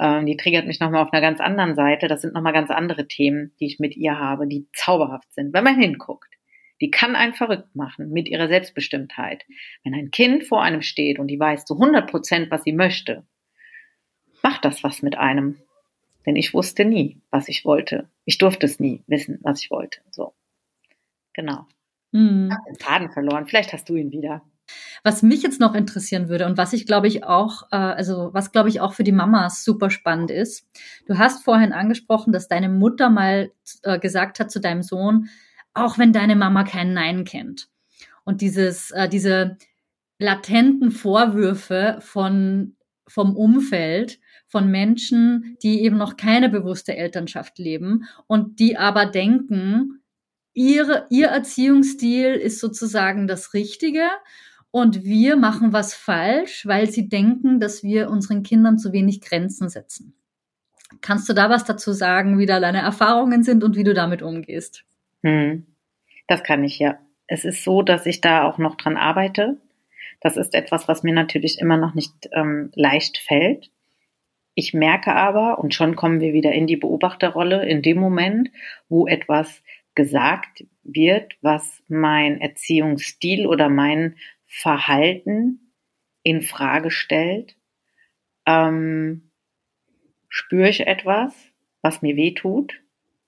[0.00, 2.08] Ähm, die triggert mich nochmal auf einer ganz anderen Seite.
[2.08, 5.64] Das sind nochmal ganz andere Themen, die ich mit ihr habe, die zauberhaft sind, wenn
[5.64, 6.32] man hinguckt
[6.82, 9.44] die kann einen verrückt machen mit ihrer Selbstbestimmtheit.
[9.84, 13.24] Wenn ein Kind vor einem steht und die weiß zu 100 Prozent, was sie möchte,
[14.42, 15.62] macht das was mit einem.
[16.26, 18.10] Denn ich wusste nie, was ich wollte.
[18.24, 20.00] Ich durfte es nie wissen, was ich wollte.
[20.10, 20.34] So.
[21.34, 21.66] Genau.
[22.10, 22.48] Mhm.
[22.50, 23.46] Ich habe den Faden verloren.
[23.46, 24.42] Vielleicht hast du ihn wieder.
[25.04, 28.52] Was mich jetzt noch interessieren würde und was ich glaube ich auch, äh, also was
[28.52, 30.66] glaube ich auch für die Mamas super spannend ist.
[31.06, 33.50] Du hast vorhin angesprochen, dass deine Mutter mal
[33.82, 35.28] äh, gesagt hat zu deinem Sohn,
[35.74, 37.68] auch wenn deine Mama kein Nein kennt.
[38.24, 39.56] Und dieses, äh, diese
[40.18, 42.76] latenten Vorwürfe von,
[43.08, 50.02] vom Umfeld, von Menschen, die eben noch keine bewusste Elternschaft leben und die aber denken,
[50.54, 54.08] ihre, ihr Erziehungsstil ist sozusagen das Richtige
[54.72, 59.68] und wir machen was falsch, weil sie denken, dass wir unseren Kindern zu wenig Grenzen
[59.68, 60.14] setzen.
[61.02, 64.22] Kannst du da was dazu sagen, wie da deine Erfahrungen sind und wie du damit
[64.22, 64.84] umgehst?
[65.22, 65.66] Hm.
[66.26, 66.98] Das kann ich ja.
[67.26, 69.58] Es ist so, dass ich da auch noch dran arbeite.
[70.20, 73.70] Das ist etwas, was mir natürlich immer noch nicht ähm, leicht fällt.
[74.54, 78.50] Ich merke aber, und schon kommen wir wieder in die Beobachterrolle, in dem Moment,
[78.88, 79.62] wo etwas
[79.94, 84.16] gesagt wird, was mein Erziehungsstil oder mein
[84.54, 85.72] Verhalten
[86.22, 87.56] in Frage stellt,
[88.46, 89.30] ähm,
[90.28, 91.34] spüre ich etwas,
[91.80, 92.78] was mir weh tut.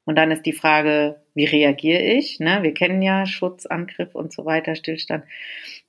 [0.04, 2.40] Und dann ist die Frage, wie reagiere ich?
[2.40, 2.62] Ne?
[2.62, 5.24] Wir kennen ja Schutz, Angriff und so weiter, Stillstand.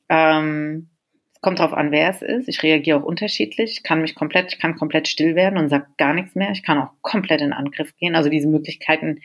[0.07, 0.87] Ähm,
[1.33, 2.47] es kommt darauf an, wer es ist.
[2.47, 3.71] Ich reagiere auch unterschiedlich.
[3.73, 6.51] Ich kann mich komplett, ich kann komplett still werden und sage gar nichts mehr.
[6.51, 8.15] Ich kann auch komplett in Angriff gehen.
[8.15, 9.21] Also diese Möglichkeiten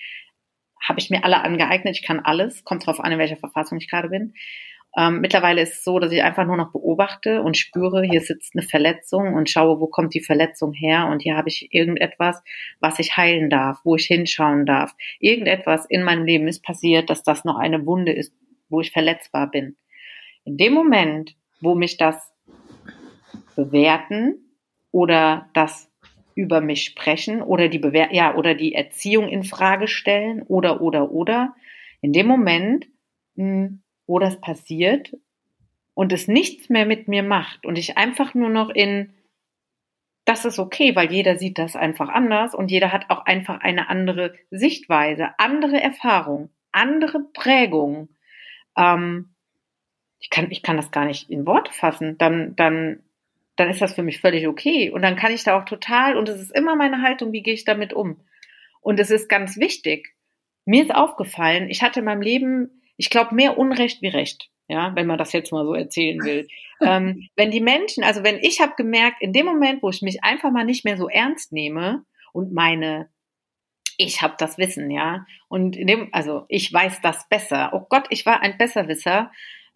[0.83, 1.94] habe ich mir alle angeeignet.
[1.94, 2.64] Ich kann alles.
[2.64, 4.35] Kommt darauf an, in welcher Verfassung ich gerade bin.
[4.96, 8.55] Ähm, mittlerweile ist es so, dass ich einfach nur noch beobachte und spüre, hier sitzt
[8.57, 12.42] eine Verletzung und schaue, wo kommt die Verletzung her und hier habe ich irgendetwas,
[12.81, 14.92] was ich heilen darf, wo ich hinschauen darf.
[15.20, 18.35] Irgendetwas in meinem Leben ist passiert, dass das noch eine Wunde ist,
[18.68, 19.76] wo ich verletzbar bin.
[20.44, 22.33] In dem Moment, wo mich das
[23.55, 24.57] bewerten
[24.90, 25.88] oder das
[26.35, 31.11] über mich sprechen oder die Bewer ja oder die Erziehung in Frage stellen oder oder
[31.11, 31.55] oder
[32.00, 32.87] in dem Moment
[33.35, 35.16] mh, hm, wo das passiert
[35.94, 39.14] und es nichts mehr mit mir macht und ich einfach nur noch in,
[40.25, 43.88] das ist okay, weil jeder sieht das einfach anders und jeder hat auch einfach eine
[43.88, 48.09] andere Sichtweise, andere Erfahrung, andere Prägung.
[48.77, 49.31] Ähm,
[50.18, 52.18] ich kann, ich kann das gar nicht in Worte fassen.
[52.18, 53.05] Dann, dann,
[53.55, 54.90] dann ist das für mich völlig okay.
[54.90, 57.55] Und dann kann ich da auch total, und es ist immer meine Haltung, wie gehe
[57.55, 58.20] ich damit um?
[58.81, 60.16] Und es ist ganz wichtig.
[60.64, 64.94] Mir ist aufgefallen, ich hatte in meinem Leben ich glaube, mehr Unrecht wie Recht, ja,
[64.94, 66.48] wenn man das jetzt mal so erzählen will.
[66.82, 70.22] ähm, wenn die Menschen, also wenn ich habe gemerkt, in dem Moment, wo ich mich
[70.22, 73.08] einfach mal nicht mehr so ernst nehme und meine
[73.96, 75.26] ich habe das Wissen, ja.
[75.48, 77.70] Und in dem, also ich weiß das besser.
[77.74, 79.30] Oh Gott, ich war ein Besserwisser.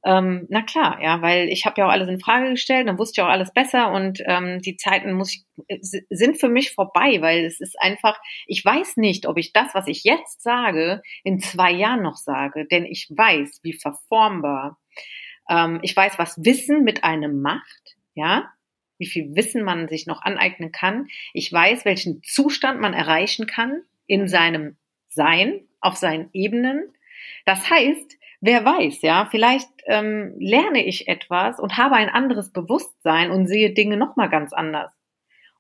[0.07, 3.21] Ähm, na klar, ja, weil ich habe ja auch alles in Frage gestellt, dann wusste
[3.21, 5.79] ich auch alles besser und ähm, die Zeiten muss ich, äh,
[6.11, 9.87] sind für mich vorbei, weil es ist einfach, ich weiß nicht, ob ich das, was
[9.87, 14.79] ich jetzt sage, in zwei Jahren noch sage, denn ich weiß, wie verformbar.
[15.49, 18.51] Ähm, ich weiß, was Wissen mit einem macht, ja,
[18.99, 21.09] wie viel Wissen man sich noch aneignen kann.
[21.33, 24.77] Ich weiß, welchen Zustand man erreichen kann in seinem
[25.09, 26.93] Sein, auf seinen Ebenen.
[27.47, 33.31] Das heißt, wer weiß, ja, vielleicht ähm, lerne ich etwas und habe ein anderes Bewusstsein
[33.31, 34.93] und sehe Dinge nochmal ganz anders.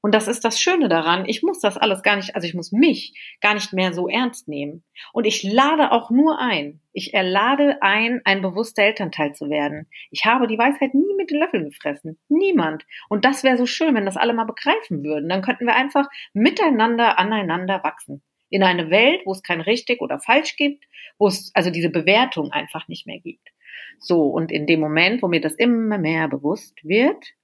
[0.03, 1.25] Und das ist das Schöne daran.
[1.27, 4.49] Ich muss das alles gar nicht, also ich muss mich gar nicht mehr so ernst
[4.49, 4.85] nehmen.
[5.14, 6.83] Und ich lade auch nur ein.
[6.92, 9.88] Ich erlade ein, ein bewusster Elternteil zu werden.
[10.11, 12.18] Ich habe die Weisheit nie mit den Löffeln gefressen.
[12.29, 12.85] Niemand.
[13.09, 15.31] Und das wäre so schön, wenn das alle mal begreifen würden.
[15.31, 18.23] Dann könnten wir einfach miteinander aneinander wachsen
[18.55, 20.85] in eine Welt, wo es kein richtig oder falsch gibt,
[21.19, 23.53] wo es also diese Bewertung einfach nicht mehr gibt.
[23.99, 27.35] So, und in dem Moment, wo mir das immer mehr bewusst wird,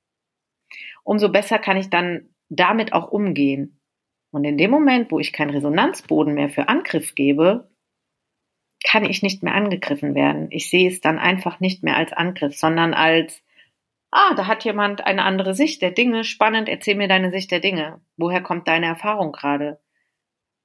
[1.03, 3.81] umso besser kann ich dann damit auch umgehen.
[4.31, 7.69] Und in dem Moment, wo ich keinen Resonanzboden mehr für Angriff gebe,
[8.85, 10.47] kann ich nicht mehr angegriffen werden.
[10.51, 13.43] Ich sehe es dann einfach nicht mehr als Angriff, sondern als,
[14.13, 17.61] ah, da hat jemand eine andere Sicht der Dinge, spannend, erzähl mir deine Sicht der
[17.61, 18.01] Dinge.
[18.17, 19.81] Woher kommt deine Erfahrung gerade?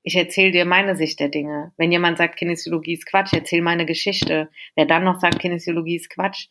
[0.08, 1.74] Ich erzähle dir meine Sicht der Dinge.
[1.78, 4.50] Wenn jemand sagt, Kinesiologie ist Quatsch, erzähl meine Geschichte.
[4.76, 6.50] Wer dann noch sagt, Kinesiologie ist Quatsch,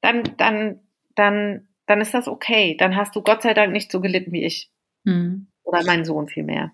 [0.00, 0.80] dann, dann,
[1.14, 2.74] dann, dann ist das okay.
[2.78, 4.70] Dann hast du Gott sei Dank nicht so gelitten wie ich.
[5.04, 5.48] Hm.
[5.62, 6.72] Oder mein Sohn vielmehr.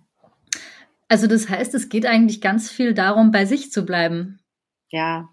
[1.08, 4.38] Also das heißt, es geht eigentlich ganz viel darum, bei sich zu bleiben.
[4.90, 5.28] Ja.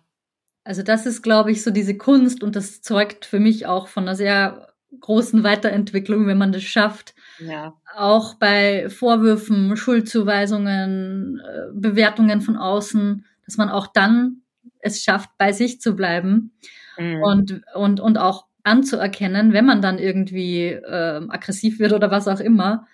[0.63, 4.05] Also das ist, glaube ich, so diese Kunst und das zeugt für mich auch von
[4.05, 4.66] einer sehr
[4.99, 7.75] großen Weiterentwicklung, wenn man das schafft, ja.
[7.95, 14.41] Auch bei Vorwürfen, Schuldzuweisungen, äh, Bewertungen von außen, dass man auch dann
[14.79, 16.51] es schafft, bei sich zu bleiben
[16.97, 17.21] mhm.
[17.23, 22.39] und, und, und auch anzuerkennen, wenn man dann irgendwie äh, aggressiv wird oder was auch
[22.39, 22.87] immer,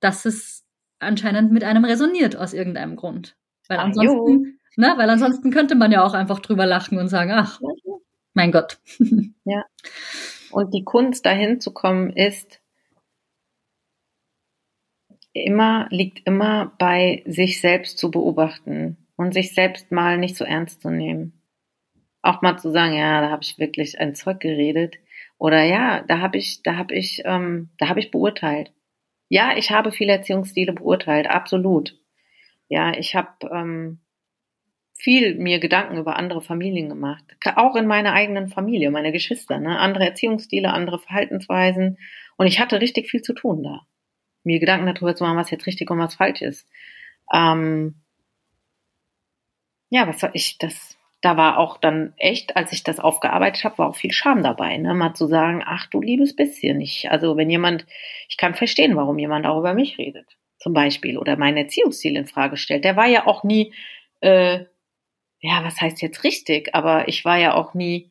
[0.00, 0.64] dass es
[0.98, 3.36] anscheinend mit einem resoniert aus irgendeinem Grund.
[3.68, 7.30] Weil ah, ansonsten, ne, weil ansonsten könnte man ja auch einfach drüber lachen und sagen,
[7.32, 7.60] ach,
[8.34, 8.78] mein Gott.
[9.44, 9.64] Ja.
[10.50, 12.60] Und die Kunst dahin zu kommen ist,
[15.32, 20.82] immer, liegt immer bei sich selbst zu beobachten und sich selbst mal nicht so ernst
[20.82, 21.40] zu nehmen.
[22.22, 24.96] Auch mal zu sagen, ja, da habe ich wirklich ein Zeug geredet.
[25.38, 28.72] Oder ja, da habe ich, da habe ich, ähm, da habe ich beurteilt.
[29.28, 31.96] Ja, ich habe viele Erziehungsstile beurteilt, absolut.
[32.68, 34.00] Ja, ich habe ähm,
[35.00, 37.24] viel mir Gedanken über andere Familien gemacht.
[37.56, 39.78] Auch in meiner eigenen Familie, meine Geschwister, ne?
[39.78, 41.98] andere Erziehungsstile, andere Verhaltensweisen.
[42.36, 43.86] Und ich hatte richtig viel zu tun da.
[44.44, 46.68] Mir Gedanken darüber zu machen, was jetzt richtig und was falsch ist.
[47.32, 47.96] Ähm,
[49.90, 53.78] ja, was soll ich, das, da war auch dann echt, als ich das aufgearbeitet habe,
[53.78, 54.94] war auch viel Scham dabei, ne?
[54.94, 56.80] Mal zu sagen, ach du liebes bisschen.
[56.80, 57.86] Ich, also wenn jemand,
[58.28, 60.26] ich kann verstehen, warum jemand auch über mich redet,
[60.58, 62.84] zum Beispiel, oder mein Erziehungsstil in Frage stellt.
[62.84, 63.74] Der war ja auch nie,
[64.20, 64.64] äh,
[65.40, 68.10] ja, was heißt jetzt richtig, aber ich war ja auch nie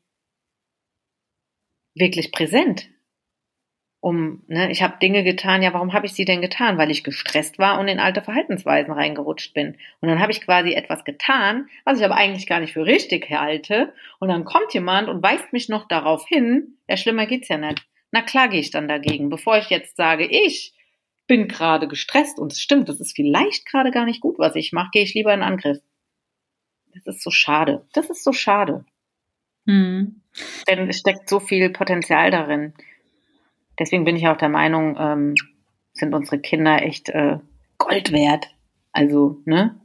[1.95, 2.89] wirklich präsent
[4.01, 6.77] um, ne, ich habe Dinge getan, ja, warum habe ich sie denn getan?
[6.77, 9.77] Weil ich gestresst war und in alte Verhaltensweisen reingerutscht bin.
[9.99, 13.29] Und dann habe ich quasi etwas getan, was ich aber eigentlich gar nicht für richtig
[13.29, 13.93] halte.
[14.19, 17.85] Und dann kommt jemand und weist mich noch darauf hin, ja, schlimmer geht's ja nicht.
[18.11, 20.73] Na klar gehe ich dann dagegen, bevor ich jetzt sage, ich
[21.27, 24.71] bin gerade gestresst und es stimmt, das ist vielleicht gerade gar nicht gut, was ich
[24.71, 25.79] mache, gehe ich lieber in Angriff.
[26.93, 27.85] Das ist so schade.
[27.93, 28.85] Das ist so schade.
[29.65, 30.21] Hm.
[30.67, 32.73] Denn es steckt so viel Potenzial darin
[33.79, 35.35] deswegen bin ich auch der Meinung, ähm,
[35.93, 37.39] sind unsere Kinder echt äh,
[37.77, 38.53] Gold wert.
[38.91, 39.79] Also, ne?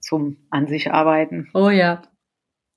[0.00, 1.48] Zum an sich arbeiten.
[1.54, 2.02] Oh ja.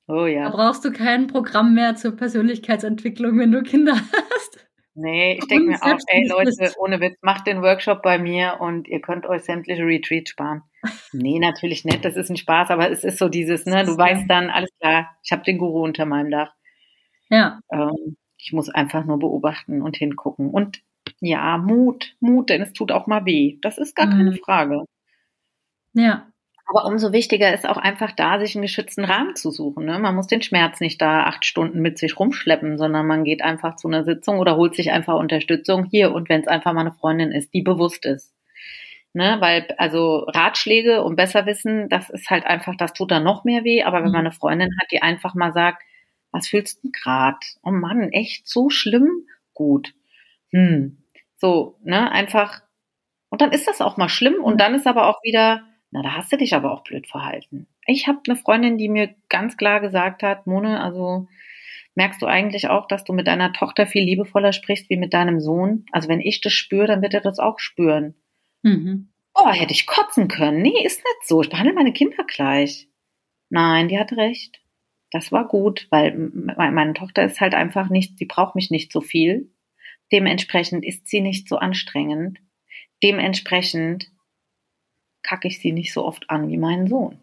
[0.07, 0.49] Oh ja.
[0.49, 4.36] Da brauchst du kein Programm mehr zur Persönlichkeitsentwicklung, wenn du Kinder hast.
[4.99, 8.87] Nee, ich denke mir auch, ey Leute, ohne Witz, macht den Workshop bei mir und
[8.87, 10.63] ihr könnt euch sämtliche Retreats sparen.
[11.13, 14.25] Nee, natürlich nicht, das ist ein Spaß, aber es ist so dieses, ne, du weißt
[14.27, 16.51] dann, alles klar, ich habe den Guru unter meinem Dach.
[17.29, 17.59] Ja.
[17.71, 20.49] Ähm, ich muss einfach nur beobachten und hingucken.
[20.49, 20.81] Und
[21.19, 23.57] ja, Mut, Mut, denn es tut auch mal weh.
[23.61, 24.11] Das ist gar mhm.
[24.11, 24.85] keine Frage.
[25.93, 26.27] Ja.
[26.69, 29.85] Aber umso wichtiger ist auch einfach da, sich einen geschützten Rahmen zu suchen.
[29.85, 29.99] Ne?
[29.99, 33.77] Man muss den Schmerz nicht da acht Stunden mit sich rumschleppen, sondern man geht einfach
[33.77, 36.91] zu einer Sitzung oder holt sich einfach Unterstützung hier und wenn es einfach mal eine
[36.91, 38.33] Freundin ist, die bewusst ist.
[39.13, 39.37] Ne?
[39.39, 43.83] Weil, also Ratschläge und Besserwissen, das ist halt einfach, das tut dann noch mehr weh.
[43.83, 44.11] Aber wenn mhm.
[44.11, 45.83] man eine Freundin hat, die einfach mal sagt,
[46.31, 47.41] was fühlst du grad?
[47.63, 49.25] Oh Mann, echt so schlimm?
[49.53, 49.93] Gut.
[50.51, 50.97] Hm.
[51.37, 52.61] So, ne, einfach.
[53.29, 56.13] Und dann ist das auch mal schlimm und dann ist aber auch wieder, na, da
[56.15, 57.67] hast du dich aber auch blöd verhalten.
[57.85, 61.27] Ich habe eine Freundin, die mir ganz klar gesagt hat, Mone, also
[61.95, 65.39] merkst du eigentlich auch, dass du mit deiner Tochter viel liebevoller sprichst wie mit deinem
[65.39, 65.85] Sohn?
[65.91, 68.15] Also wenn ich das spüre, dann wird er das auch spüren.
[68.63, 69.09] Mhm.
[69.33, 70.61] Oh, hätte ich kotzen können.
[70.61, 71.41] Nee, ist nicht so.
[71.41, 72.87] Ich behandle meine Kinder gleich.
[73.49, 74.59] Nein, die hat recht
[75.11, 79.01] das war gut, weil meine Tochter ist halt einfach nicht, sie braucht mich nicht so
[79.01, 79.51] viel.
[80.11, 82.39] Dementsprechend ist sie nicht so anstrengend.
[83.03, 84.11] Dementsprechend
[85.27, 87.19] kacke ich sie nicht so oft an wie meinen Sohn.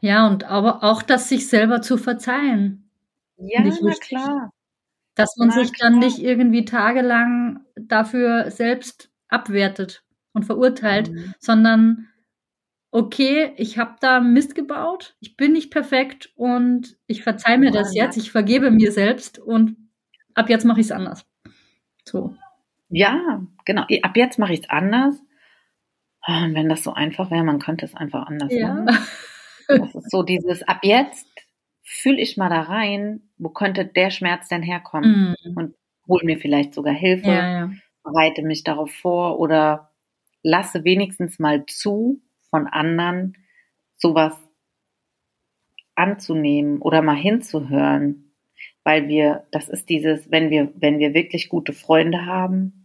[0.00, 2.90] Ja, und aber auch das sich selber zu verzeihen.
[3.38, 4.50] Ja, na klar.
[5.14, 5.90] Dass man na sich klar.
[5.90, 11.34] dann nicht irgendwie tagelang dafür selbst abwertet und verurteilt, mhm.
[11.38, 12.08] sondern
[12.90, 17.94] okay, ich habe da Mist gebaut, ich bin nicht perfekt und ich verzeihe mir das
[17.94, 19.76] jetzt, ich vergebe mir selbst und
[20.34, 21.26] ab jetzt mache ich es anders.
[22.04, 22.36] So.
[22.90, 23.84] Ja, genau.
[24.02, 25.20] Ab jetzt mache ich es anders.
[26.26, 28.74] Ah, und wenn das so einfach wäre, man könnte es einfach anders ja.
[28.74, 28.98] machen.
[29.66, 31.26] Das ist so dieses, ab jetzt
[31.82, 35.34] fühle ich mal da rein, wo könnte der Schmerz denn herkommen?
[35.42, 35.56] Mm.
[35.56, 35.74] Und
[36.06, 37.70] hol mir vielleicht sogar Hilfe, ja, ja.
[38.02, 39.90] bereite mich darauf vor oder
[40.42, 42.20] lasse wenigstens mal zu,
[42.50, 43.38] von anderen
[43.96, 44.36] sowas
[45.94, 48.34] anzunehmen oder mal hinzuhören,
[48.82, 52.83] weil wir, das ist dieses, wenn wir, wenn wir wirklich gute Freunde haben,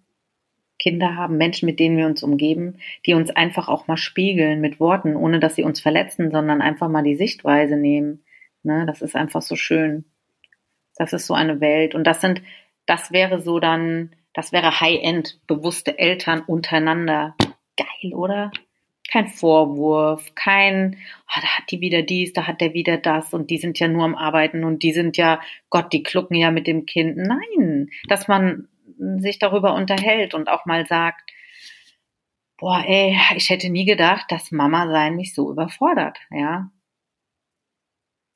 [0.80, 4.80] Kinder haben, Menschen, mit denen wir uns umgeben, die uns einfach auch mal spiegeln mit
[4.80, 8.24] Worten, ohne dass sie uns verletzen, sondern einfach mal die Sichtweise nehmen.
[8.64, 10.06] Ne, das ist einfach so schön.
[10.98, 11.96] Das ist so eine Welt.
[11.96, 12.42] Und das sind,
[12.86, 17.36] das wäre so dann, das wäre High-End, bewusste Eltern untereinander.
[17.78, 18.52] Geil, oder?
[19.10, 23.50] kein Vorwurf, kein, oh, da hat die wieder dies, da hat der wieder das und
[23.50, 26.68] die sind ja nur am Arbeiten und die sind ja, Gott, die klucken ja mit
[26.68, 27.18] dem Kind.
[27.18, 28.68] Nein, dass man
[28.98, 31.32] sich darüber unterhält und auch mal sagt,
[32.58, 36.72] boah, ey, ich hätte nie gedacht, dass Mama sein mich so überfordert, ja.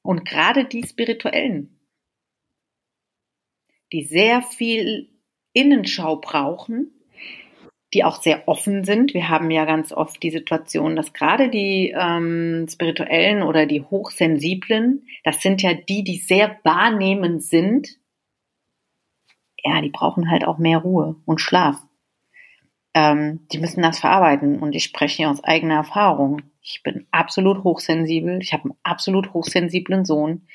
[0.02, 1.80] Und gerade die Spirituellen,
[3.94, 5.10] die sehr viel
[5.54, 6.92] Innenschau brauchen,
[7.94, 9.14] die auch sehr offen sind.
[9.14, 15.08] Wir haben ja ganz oft die Situation, dass gerade die ähm, spirituellen oder die hochsensiblen,
[15.24, 18.00] das sind ja die, die sehr wahrnehmend sind.
[19.64, 21.78] Ja, die brauchen halt auch mehr Ruhe und Schlaf.
[22.94, 26.42] Ähm, die müssen das verarbeiten und ich spreche hier aus eigener Erfahrung.
[26.62, 28.40] Ich bin absolut hochsensibel.
[28.42, 30.48] Ich habe einen absolut hochsensiblen Sohn.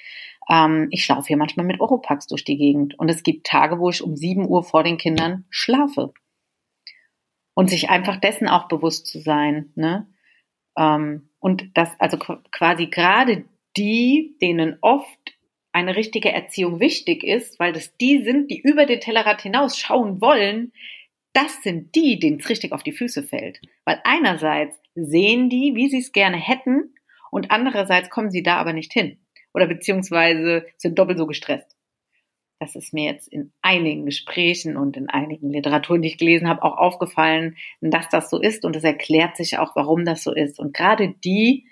[0.49, 3.91] Ähm, ich laufe hier manchmal mit Oropax durch die Gegend und es gibt Tage, wo
[3.91, 6.13] ich um sieben Uhr vor den Kindern schlafe
[7.55, 9.73] und sich einfach dessen auch bewusst zu sein.
[9.75, 10.07] Ne?
[10.77, 13.45] Ähm, Und das, also quasi gerade
[13.77, 15.38] die, denen oft
[15.79, 20.21] eine richtige Erziehung wichtig ist, weil das die sind, die über den Tellerrand hinaus schauen
[20.21, 20.73] wollen,
[21.33, 23.61] das sind die, denen es richtig auf die Füße fällt.
[23.85, 26.95] Weil einerseits sehen die, wie sie es gerne hätten,
[27.31, 29.19] und andererseits kommen sie da aber nicht hin.
[29.53, 31.77] Oder beziehungsweise sind doppelt so gestresst.
[32.59, 36.65] Das ist mir jetzt in einigen Gesprächen und in einigen Literaturen, die ich gelesen habe,
[36.65, 38.65] auch aufgefallen, dass das so ist.
[38.65, 40.59] Und es erklärt sich auch, warum das so ist.
[40.59, 41.69] Und gerade die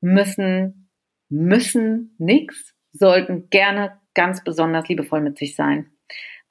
[0.00, 0.90] müssen,
[1.28, 5.90] müssen nichts, sollten gerne ganz besonders liebevoll mit sich sein,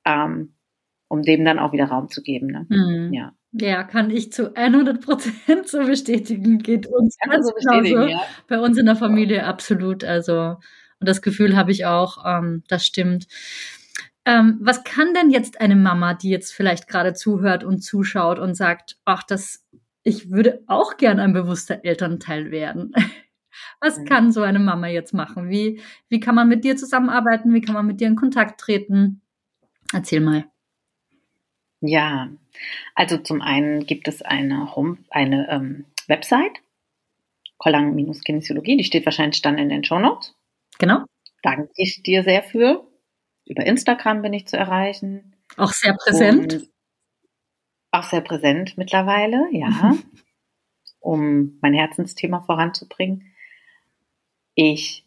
[0.06, 0.54] ähm,
[1.10, 2.48] um dem dann auch wieder Raum zu geben.
[2.48, 2.66] Ne?
[2.70, 3.14] Mhm.
[3.14, 3.34] Ja.
[3.54, 6.60] Ja, kann ich zu 100 Prozent so bestätigen.
[6.60, 8.22] Geht uns ganz so bestätigen, ja.
[8.48, 10.04] Bei uns in der Familie absolut.
[10.04, 10.58] Also,
[11.00, 13.28] und das Gefühl habe ich auch, ähm, das stimmt.
[14.26, 18.56] Ähm, was kann denn jetzt eine Mama, die jetzt vielleicht gerade zuhört und zuschaut und
[18.56, 19.66] sagt, ach, das,
[20.04, 22.92] ich würde auch gern ein bewusster Elternteil werden.
[23.80, 24.06] Was mhm.
[24.06, 25.50] kann so eine Mama jetzt machen?
[25.50, 27.54] Wie, wie kann man mit dir zusammenarbeiten?
[27.54, 29.22] Wie kann man mit dir in Kontakt treten?
[29.94, 30.46] Erzähl mal.
[31.80, 32.30] Ja,
[32.96, 36.60] also zum einen gibt es eine, Home, eine ähm, Website,
[37.58, 40.36] Kollang-Kinesiologie, die steht wahrscheinlich dann in den Show Notes.
[40.80, 41.04] Genau.
[41.44, 42.88] Danke ich dir sehr für.
[43.46, 45.36] Über Instagram bin ich zu erreichen.
[45.56, 46.54] Auch sehr präsent.
[46.54, 46.70] Und
[47.92, 49.96] auch sehr präsent mittlerweile, ja.
[51.00, 53.32] um mein Herzensthema voranzubringen.
[54.60, 55.06] Ich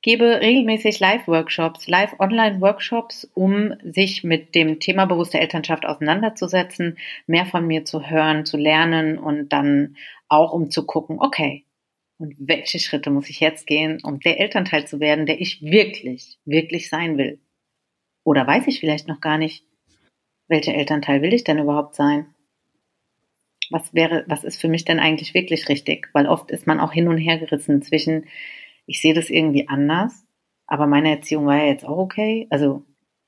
[0.00, 6.96] gebe regelmäßig Live-Workshops, Live-Online-Workshops, um sich mit dem Thema bewusste Elternschaft auseinanderzusetzen,
[7.26, 9.96] mehr von mir zu hören, zu lernen und dann
[10.28, 11.64] auch um zu gucken, okay,
[12.18, 16.38] und welche Schritte muss ich jetzt gehen, um der Elternteil zu werden, der ich wirklich,
[16.44, 17.40] wirklich sein will?
[18.22, 19.64] Oder weiß ich vielleicht noch gar nicht,
[20.46, 22.32] welcher Elternteil will ich denn überhaupt sein?
[23.70, 26.08] Was wäre, was ist für mich denn eigentlich wirklich richtig?
[26.12, 28.26] Weil oft ist man auch hin und her gerissen zwischen,
[28.90, 30.26] ich sehe das irgendwie anders,
[30.66, 32.48] aber meine Erziehung war ja jetzt auch okay.
[32.50, 32.84] Also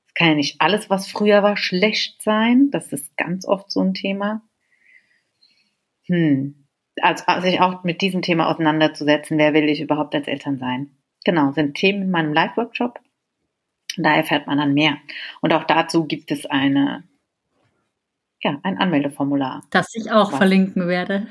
[0.07, 2.69] es kann ja nicht alles, was früher war, schlecht sein.
[2.69, 4.41] Das ist ganz oft so ein Thema.
[6.07, 6.65] Hm.
[7.01, 10.97] Also, also sich auch mit diesem Thema auseinanderzusetzen, wer will ich überhaupt als Eltern sein?
[11.23, 12.99] Genau, sind Themen in meinem Live-Workshop.
[13.95, 14.97] Da erfährt man dann mehr.
[15.39, 17.07] Und auch dazu gibt es eine,
[18.41, 19.63] ja, ein Anmeldeformular.
[19.71, 20.37] Das ich auch was.
[20.37, 21.27] verlinken werde.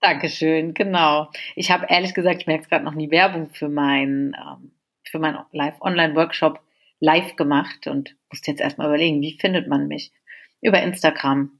[0.00, 1.30] Dankeschön, genau.
[1.56, 4.72] Ich habe ehrlich gesagt, ich merke es gerade noch nie Werbung für meinen ähm,
[5.04, 6.60] für meinen Live-Online-Workshop
[7.00, 10.12] live gemacht und musste jetzt erstmal überlegen, wie findet man mich?
[10.60, 11.58] Über Instagram.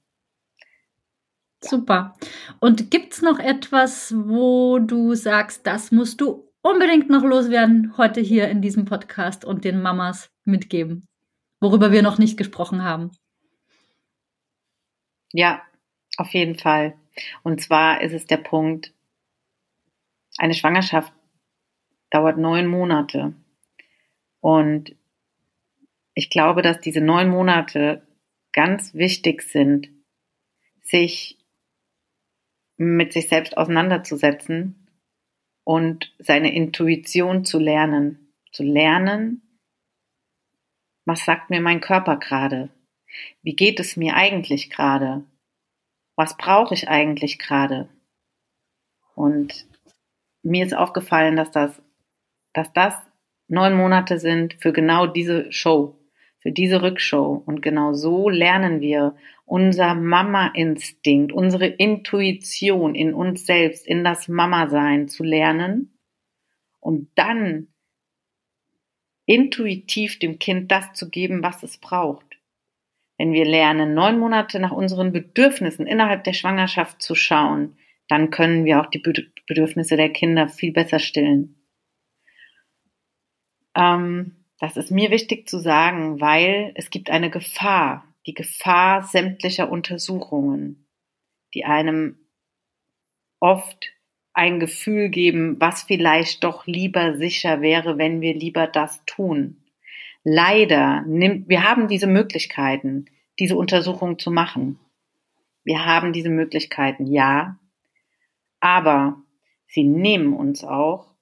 [1.61, 2.17] Super.
[2.61, 8.49] Und gibt's noch etwas, wo du sagst, das musst du unbedingt noch loswerden heute hier
[8.49, 11.07] in diesem Podcast und den Mamas mitgeben,
[11.61, 13.11] worüber wir noch nicht gesprochen haben?
[15.33, 15.63] Ja,
[16.17, 16.95] auf jeden Fall.
[17.43, 18.93] Und zwar ist es der Punkt,
[20.37, 21.13] eine Schwangerschaft
[22.11, 23.35] dauert neun Monate.
[24.41, 24.95] Und
[26.15, 28.07] ich glaube, dass diese neun Monate
[28.53, 29.89] ganz wichtig sind,
[30.83, 31.39] sich
[32.77, 34.89] mit sich selbst auseinanderzusetzen
[35.65, 38.33] und seine Intuition zu lernen.
[38.53, 39.43] Zu lernen,
[41.05, 42.71] was sagt mir mein Körper gerade?
[43.43, 45.25] Wie geht es mir eigentlich gerade?
[46.19, 47.89] Was brauche ich eigentlich gerade?
[49.15, 49.69] Und
[50.43, 51.81] mir ist aufgefallen, dass das,
[52.53, 52.95] dass das
[53.47, 55.97] neun Monate sind für genau diese Show,
[56.41, 57.41] für diese Rückshow.
[57.47, 59.15] Und genau so lernen wir
[59.45, 65.97] unser Mama-Instinkt, unsere Intuition in uns selbst, in das Mama-Sein zu lernen,
[66.81, 67.69] um dann
[69.25, 72.28] intuitiv dem Kind das zu geben, was es braucht.
[73.19, 78.65] Wenn wir lernen, neun Monate nach unseren Bedürfnissen innerhalb der Schwangerschaft zu schauen, dann können
[78.65, 79.01] wir auch die
[79.47, 81.57] Bedürfnisse der Kinder viel besser stillen.
[83.75, 89.71] Ähm, das ist mir wichtig zu sagen, weil es gibt eine Gefahr, die Gefahr sämtlicher
[89.71, 90.87] Untersuchungen,
[91.55, 92.19] die einem
[93.41, 93.89] oft
[94.33, 99.58] ein Gefühl geben, was vielleicht doch lieber sicher wäre, wenn wir lieber das tun
[100.29, 103.07] leider nimmt, wir haben diese Möglichkeiten,
[103.39, 104.79] diese Untersuchung zu machen.
[105.65, 107.59] Wir haben diese Möglichkeiten, ja,
[108.61, 109.23] aber
[109.67, 111.15] sie nehmen uns auch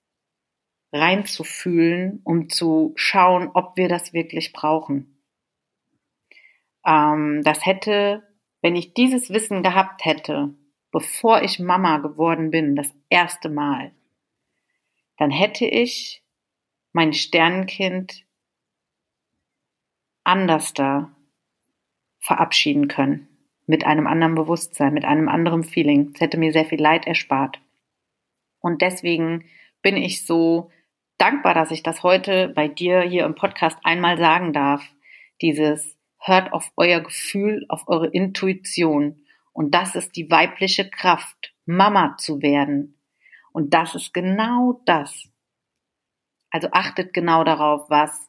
[0.93, 5.21] reinzufühlen, um zu schauen, ob wir das wirklich brauchen.
[6.85, 8.23] Ähm, das hätte,
[8.61, 10.55] wenn ich dieses Wissen gehabt hätte,
[10.91, 13.93] bevor ich Mama geworden bin, das erste Mal,
[15.19, 16.23] dann hätte ich
[16.93, 18.26] mein Sternenkind
[20.27, 21.15] anders da
[22.19, 23.29] verabschieden können.
[23.67, 26.13] Mit einem anderen Bewusstsein, mit einem anderen Feeling.
[26.15, 27.61] Es hätte mir sehr viel Leid erspart.
[28.61, 29.45] Und deswegen
[29.83, 30.71] bin ich so
[31.19, 34.95] dankbar, dass ich das heute bei dir hier im Podcast einmal sagen darf.
[35.43, 39.25] Dieses hört auf euer Gefühl, auf eure Intuition.
[39.53, 42.99] Und das ist die weibliche Kraft, Mama zu werden.
[43.53, 45.29] Und das ist genau das.
[46.51, 48.29] Also achtet genau darauf, was,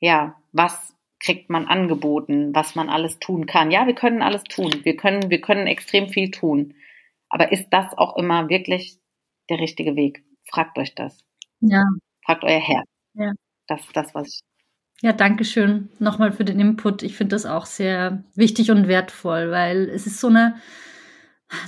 [0.00, 3.70] ja, was kriegt man angeboten, was man alles tun kann.
[3.70, 4.70] Ja, wir können alles tun.
[4.82, 6.74] Wir können, wir können extrem viel tun.
[7.28, 8.98] Aber ist das auch immer wirklich
[9.48, 10.24] der richtige Weg?
[10.48, 11.24] Fragt euch das.
[11.60, 11.84] Ja.
[12.24, 12.86] Fragt euer Herz.
[13.14, 13.32] Ja.
[13.66, 14.40] Das ist das, was ich.
[15.02, 17.02] Ja, danke schön nochmal für den Input.
[17.02, 20.56] Ich finde das auch sehr wichtig und wertvoll, weil es ist so eine,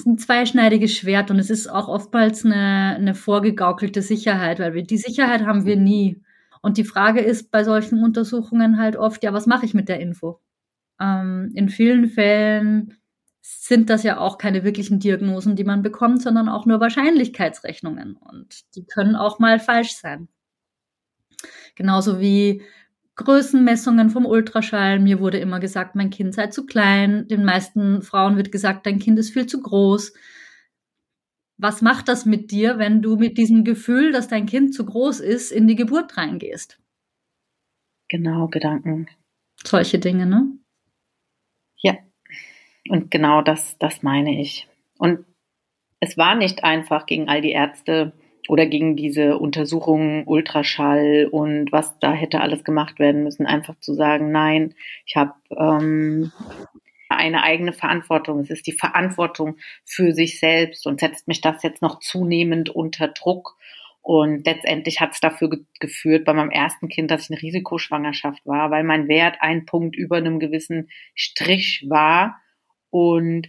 [0.06, 4.96] ein zweischneidiges Schwert und es ist auch oftmals eine, eine vorgegaukelte Sicherheit, weil wir die
[4.96, 6.22] Sicherheit haben wir nie.
[6.62, 10.00] Und die Frage ist bei solchen Untersuchungen halt oft, ja, was mache ich mit der
[10.00, 10.40] Info?
[11.00, 12.98] Ähm, in vielen Fällen
[13.40, 18.16] sind das ja auch keine wirklichen Diagnosen, die man bekommt, sondern auch nur Wahrscheinlichkeitsrechnungen.
[18.16, 20.28] Und die können auch mal falsch sein.
[21.74, 22.62] Genauso wie
[23.14, 25.00] Größenmessungen vom Ultraschall.
[25.00, 27.26] Mir wurde immer gesagt, mein Kind sei zu klein.
[27.28, 30.12] Den meisten Frauen wird gesagt, dein Kind ist viel zu groß.
[31.58, 35.18] Was macht das mit dir, wenn du mit diesem Gefühl, dass dein Kind zu groß
[35.18, 36.78] ist, in die Geburt reingehst?
[38.08, 39.08] Genau, Gedanken.
[39.64, 40.52] Solche Dinge, ne?
[41.78, 41.96] Ja.
[42.88, 44.68] Und genau das, das meine ich.
[44.98, 45.24] Und
[46.00, 48.12] es war nicht einfach gegen all die Ärzte
[48.48, 53.94] oder gegen diese Untersuchungen, Ultraschall und was da hätte alles gemacht werden müssen, einfach zu
[53.94, 56.32] sagen, nein, ich habe ähm,
[57.16, 58.40] eine eigene Verantwortung.
[58.40, 63.08] Es ist die Verantwortung für sich selbst und setzt mich das jetzt noch zunehmend unter
[63.08, 63.56] Druck.
[64.00, 68.46] Und letztendlich hat es dafür ge geführt bei meinem ersten Kind, dass ich eine Risikoschwangerschaft
[68.46, 72.40] war, weil mein Wert ein Punkt über einem gewissen Strich war
[72.90, 73.48] und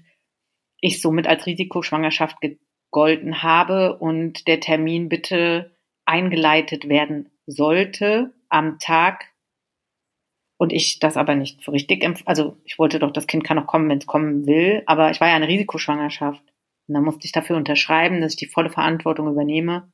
[0.82, 9.29] ich somit als Risikoschwangerschaft gegolten habe und der Termin bitte eingeleitet werden sollte am Tag
[10.60, 13.58] und ich das aber nicht für richtig empf also ich wollte doch, das Kind kann
[13.58, 16.44] noch kommen, wenn es kommen will, aber ich war ja eine Risikoschwangerschaft
[16.88, 19.90] und dann musste ich dafür unterschreiben, dass ich die volle Verantwortung übernehme.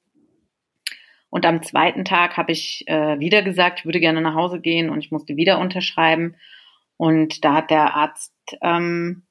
[1.29, 4.89] Und am zweiten Tag habe ich äh, wieder gesagt, ich würde gerne nach Hause gehen
[4.89, 6.35] und ich musste wieder unterschreiben.
[6.97, 9.23] Und da hat der Arzt ähm,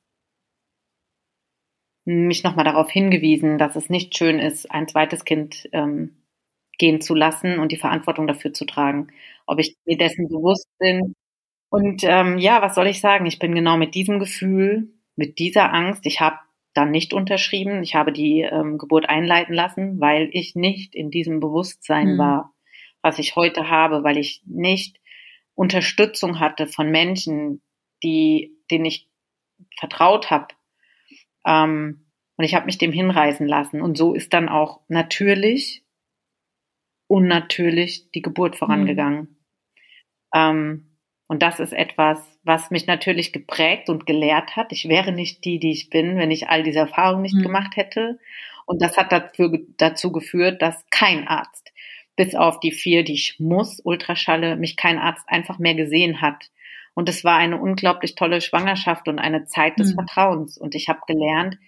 [2.04, 6.14] mich nochmal darauf hingewiesen, dass es nicht schön ist, ein zweites Kind ähm,
[6.78, 9.08] gehen zu lassen und die Verantwortung dafür zu tragen.
[9.46, 11.14] Ob ich mir dessen bewusst bin.
[11.74, 13.26] Und ähm, ja, was soll ich sagen?
[13.26, 16.38] Ich bin genau mit diesem Gefühl, mit dieser Angst, ich habe
[16.72, 21.40] dann nicht unterschrieben, ich habe die ähm, Geburt einleiten lassen, weil ich nicht in diesem
[21.40, 22.18] Bewusstsein mhm.
[22.18, 22.54] war,
[23.02, 25.00] was ich heute habe, weil ich nicht
[25.56, 27.60] Unterstützung hatte von Menschen,
[28.04, 29.08] die, denen ich
[29.76, 30.54] vertraut habe,
[31.44, 32.06] ähm,
[32.36, 33.82] und ich habe mich dem hinreißen lassen.
[33.82, 35.84] Und so ist dann auch natürlich
[37.08, 39.20] unnatürlich die Geburt vorangegangen.
[39.20, 39.36] Mhm.
[40.34, 40.93] Ähm,
[41.26, 44.72] und das ist etwas, was mich natürlich geprägt und gelehrt hat.
[44.72, 47.42] Ich wäre nicht die, die ich bin, wenn ich all diese Erfahrungen nicht mhm.
[47.42, 48.18] gemacht hätte.
[48.66, 51.72] Und das hat dafür, dazu geführt, dass kein Arzt,
[52.16, 56.50] bis auf die vier, die ich muss, Ultraschalle, mich kein Arzt einfach mehr gesehen hat.
[56.92, 59.94] Und es war eine unglaublich tolle Schwangerschaft und eine Zeit des mhm.
[59.94, 60.58] Vertrauens.
[60.58, 61.58] Und ich habe gelernt,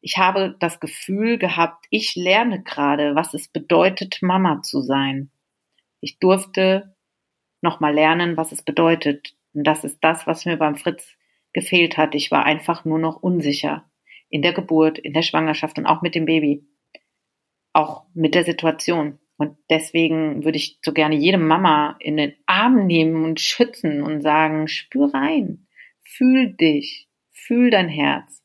[0.00, 5.30] ich habe das Gefühl gehabt, ich lerne gerade, was es bedeutet, Mama zu sein.
[6.00, 6.93] Ich durfte
[7.64, 9.34] nochmal lernen, was es bedeutet.
[9.52, 11.16] Und das ist das, was mir beim Fritz
[11.52, 12.14] gefehlt hat.
[12.14, 13.84] Ich war einfach nur noch unsicher
[14.28, 16.64] in der Geburt, in der Schwangerschaft und auch mit dem Baby.
[17.72, 19.18] Auch mit der Situation.
[19.36, 24.20] Und deswegen würde ich so gerne jede Mama in den Arm nehmen und schützen und
[24.20, 25.66] sagen, spür rein,
[26.04, 28.42] fühl dich, fühl dein Herz,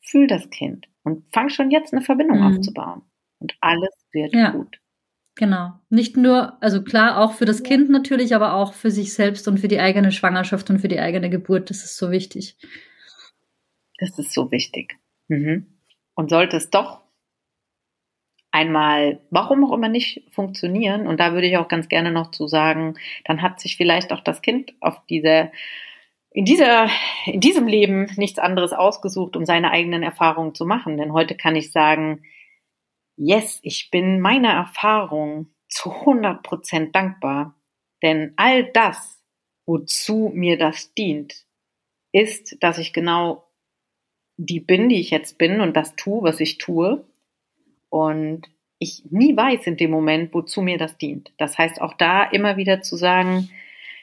[0.00, 2.56] fühl das Kind und fang schon jetzt eine Verbindung mhm.
[2.56, 3.02] aufzubauen.
[3.38, 4.50] Und alles wird ja.
[4.50, 4.81] gut.
[5.34, 5.72] Genau.
[5.88, 9.58] Nicht nur, also klar, auch für das Kind natürlich, aber auch für sich selbst und
[9.58, 11.70] für die eigene Schwangerschaft und für die eigene Geburt.
[11.70, 12.56] Das ist so wichtig.
[13.98, 14.98] Das ist so wichtig.
[15.28, 15.66] Mhm.
[16.14, 17.00] Und sollte es doch
[18.50, 21.06] einmal, warum auch immer nicht funktionieren.
[21.06, 24.20] Und da würde ich auch ganz gerne noch zu sagen, dann hat sich vielleicht auch
[24.20, 25.50] das Kind auf diese,
[26.30, 26.88] in dieser,
[27.24, 30.98] in diesem Leben nichts anderes ausgesucht, um seine eigenen Erfahrungen zu machen.
[30.98, 32.22] Denn heute kann ich sagen,
[33.16, 37.54] yes, ich bin meiner Erfahrung zu 100 Prozent dankbar.
[38.02, 39.22] Denn all das,
[39.66, 41.46] wozu mir das dient,
[42.12, 43.48] ist, dass ich genau
[44.36, 47.06] die bin, die ich jetzt bin und das tue, was ich tue
[47.88, 48.48] und
[48.78, 51.32] ich nie weiß in dem Moment, wozu mir das dient.
[51.38, 53.48] Das heißt, auch da immer wieder zu sagen,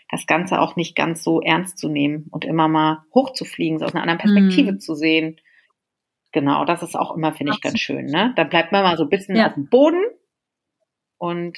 [0.09, 3.93] das Ganze auch nicht ganz so ernst zu nehmen und immer mal hochzufliegen, so aus
[3.93, 4.79] einer anderen Perspektive mm.
[4.79, 5.39] zu sehen.
[6.31, 8.05] Genau, das ist auch immer, finde ich, ganz schön.
[8.05, 8.33] Ne?
[8.35, 9.47] Da bleibt man mal so ein bisschen Ja.
[9.47, 10.03] auf dem Boden
[11.17, 11.57] und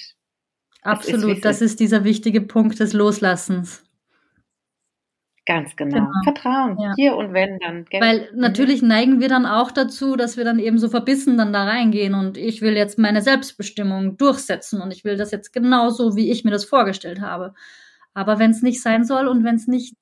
[0.84, 3.84] Absolut, es das ist dieser wichtige Punkt des Loslassens.
[5.45, 5.95] ganz genau.
[5.97, 6.11] Genau.
[6.24, 6.78] Vertrauen.
[6.80, 6.93] Ja.
[6.95, 7.86] Hier und wenn dann.
[7.86, 7.99] Gell?
[8.01, 8.39] Weil Mhm.
[8.39, 12.13] natürlich neigen wir dann auch dazu, dass wir dann eben so verbissen dann da reingehen
[12.13, 16.43] und ich will jetzt meine Selbstbestimmung durchsetzen und ich will das jetzt genauso, wie ich
[16.45, 17.53] mir das vorgestellt habe.
[18.13, 19.95] Aber wenn es nicht sein soll und wenn es nicht,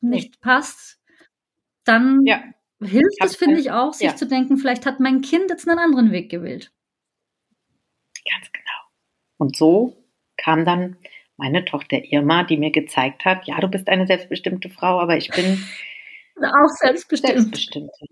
[0.00, 1.00] nicht passt,
[1.84, 2.40] dann Ja.
[2.82, 4.16] Hilft es, finde ich auch, sich ja.
[4.16, 6.72] zu denken, vielleicht hat mein Kind jetzt einen anderen Weg gewählt.
[8.30, 8.66] Ganz genau.
[9.38, 9.96] Und so
[10.36, 10.96] kam dann
[11.36, 15.30] meine Tochter Irma, die mir gezeigt hat, ja, du bist eine selbstbestimmte Frau, aber ich
[15.30, 15.64] bin
[16.36, 17.34] Auch selbstbestimmt.
[17.34, 18.06] selbstbestimmter.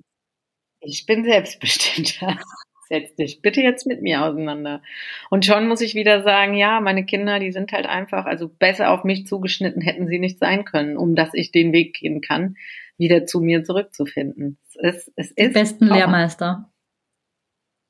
[0.81, 2.39] Ich bin selbstbestimmter.
[2.89, 4.83] Setz dich bitte jetzt mit mir auseinander.
[5.31, 8.91] Und schon muss ich wieder sagen, ja, meine Kinder, die sind halt einfach, also besser
[8.91, 12.57] auf mich zugeschnitten hätten sie nicht sein können, um dass ich den Weg gehen kann,
[13.01, 14.59] wieder zu mir zurückzufinden.
[14.69, 14.77] Es
[15.07, 16.73] ist, es Die ist besten auch- Lehrmeister.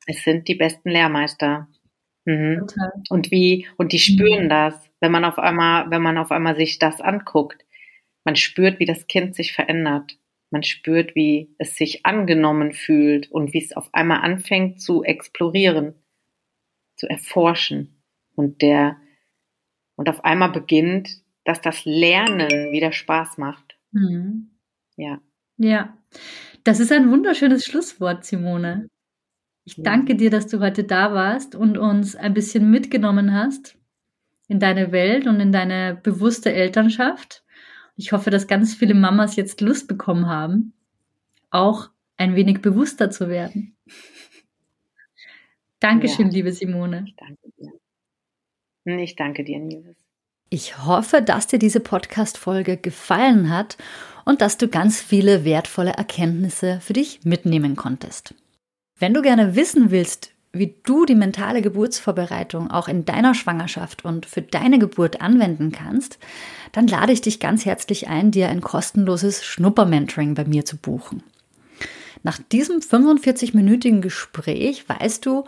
[0.07, 1.69] Es sind die besten Lehrmeister.
[2.25, 2.67] Mhm.
[3.11, 6.79] Und wie, und die spüren das, wenn man auf einmal, wenn man auf einmal sich
[6.79, 7.65] das anguckt.
[8.25, 10.19] Man spürt, wie das Kind sich verändert.
[10.51, 15.95] Man spürt, wie es sich angenommen fühlt und wie es auf einmal anfängt zu explorieren,
[16.97, 18.03] zu erforschen.
[18.35, 18.97] Und der,
[19.97, 23.79] und auf einmal beginnt, dass das Lernen wieder Spaß macht.
[23.93, 24.51] Mhm.
[25.01, 25.21] Ja.
[25.57, 25.97] Ja,
[26.65, 28.89] das ist ein wunderschönes Schlusswort, Simone.
[29.65, 33.79] Ich danke dir, dass du heute da warst und uns ein bisschen mitgenommen hast
[34.49, 37.45] in deine Welt und in deine bewusste Elternschaft.
[37.97, 40.73] Ich hoffe, dass ganz viele Mamas jetzt Lust bekommen haben,
[41.51, 43.77] auch ein wenig bewusster zu werden.
[45.81, 46.33] Dankeschön, Ja.
[46.33, 47.05] liebe Simone.
[47.07, 47.73] Ich danke dir.
[49.03, 50.10] Ich danke dir, Nives.
[50.53, 53.77] Ich hoffe, dass dir diese Podcast-Folge gefallen hat
[54.25, 58.35] und dass du ganz viele wertvolle Erkenntnisse für dich mitnehmen konntest.
[58.99, 64.27] Wenn du gerne wissen willst, wie du die mentale Geburtsvorbereitung auch in deiner Schwangerschaft und
[64.27, 66.19] für deine Geburt anwenden kannst,
[66.73, 71.23] dann lade ich dich ganz herzlich ein, dir ein kostenloses Schnupper-Mentoring bei mir zu buchen.
[72.25, 75.45] Nach diesem 45-minütigen Gespräch weißt du,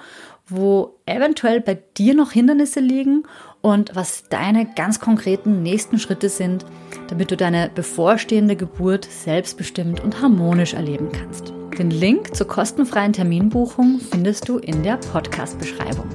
[0.46, 3.24] wo eventuell bei dir noch Hindernisse liegen
[3.62, 6.66] und was deine ganz konkreten nächsten Schritte sind,
[7.08, 11.54] damit du deine bevorstehende Geburt selbstbestimmt und harmonisch erleben kannst.
[11.78, 16.06] Den Link zur kostenfreien Terminbuchung findest du in der Podcast-Beschreibung.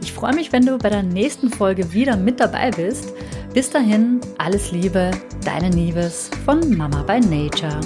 [0.00, 3.12] Ich freue mich, wenn du bei der nächsten Folge wieder mit dabei bist.
[3.52, 5.10] Bis dahin, alles Liebe,
[5.44, 7.80] deine Nieves von Mama by Nature.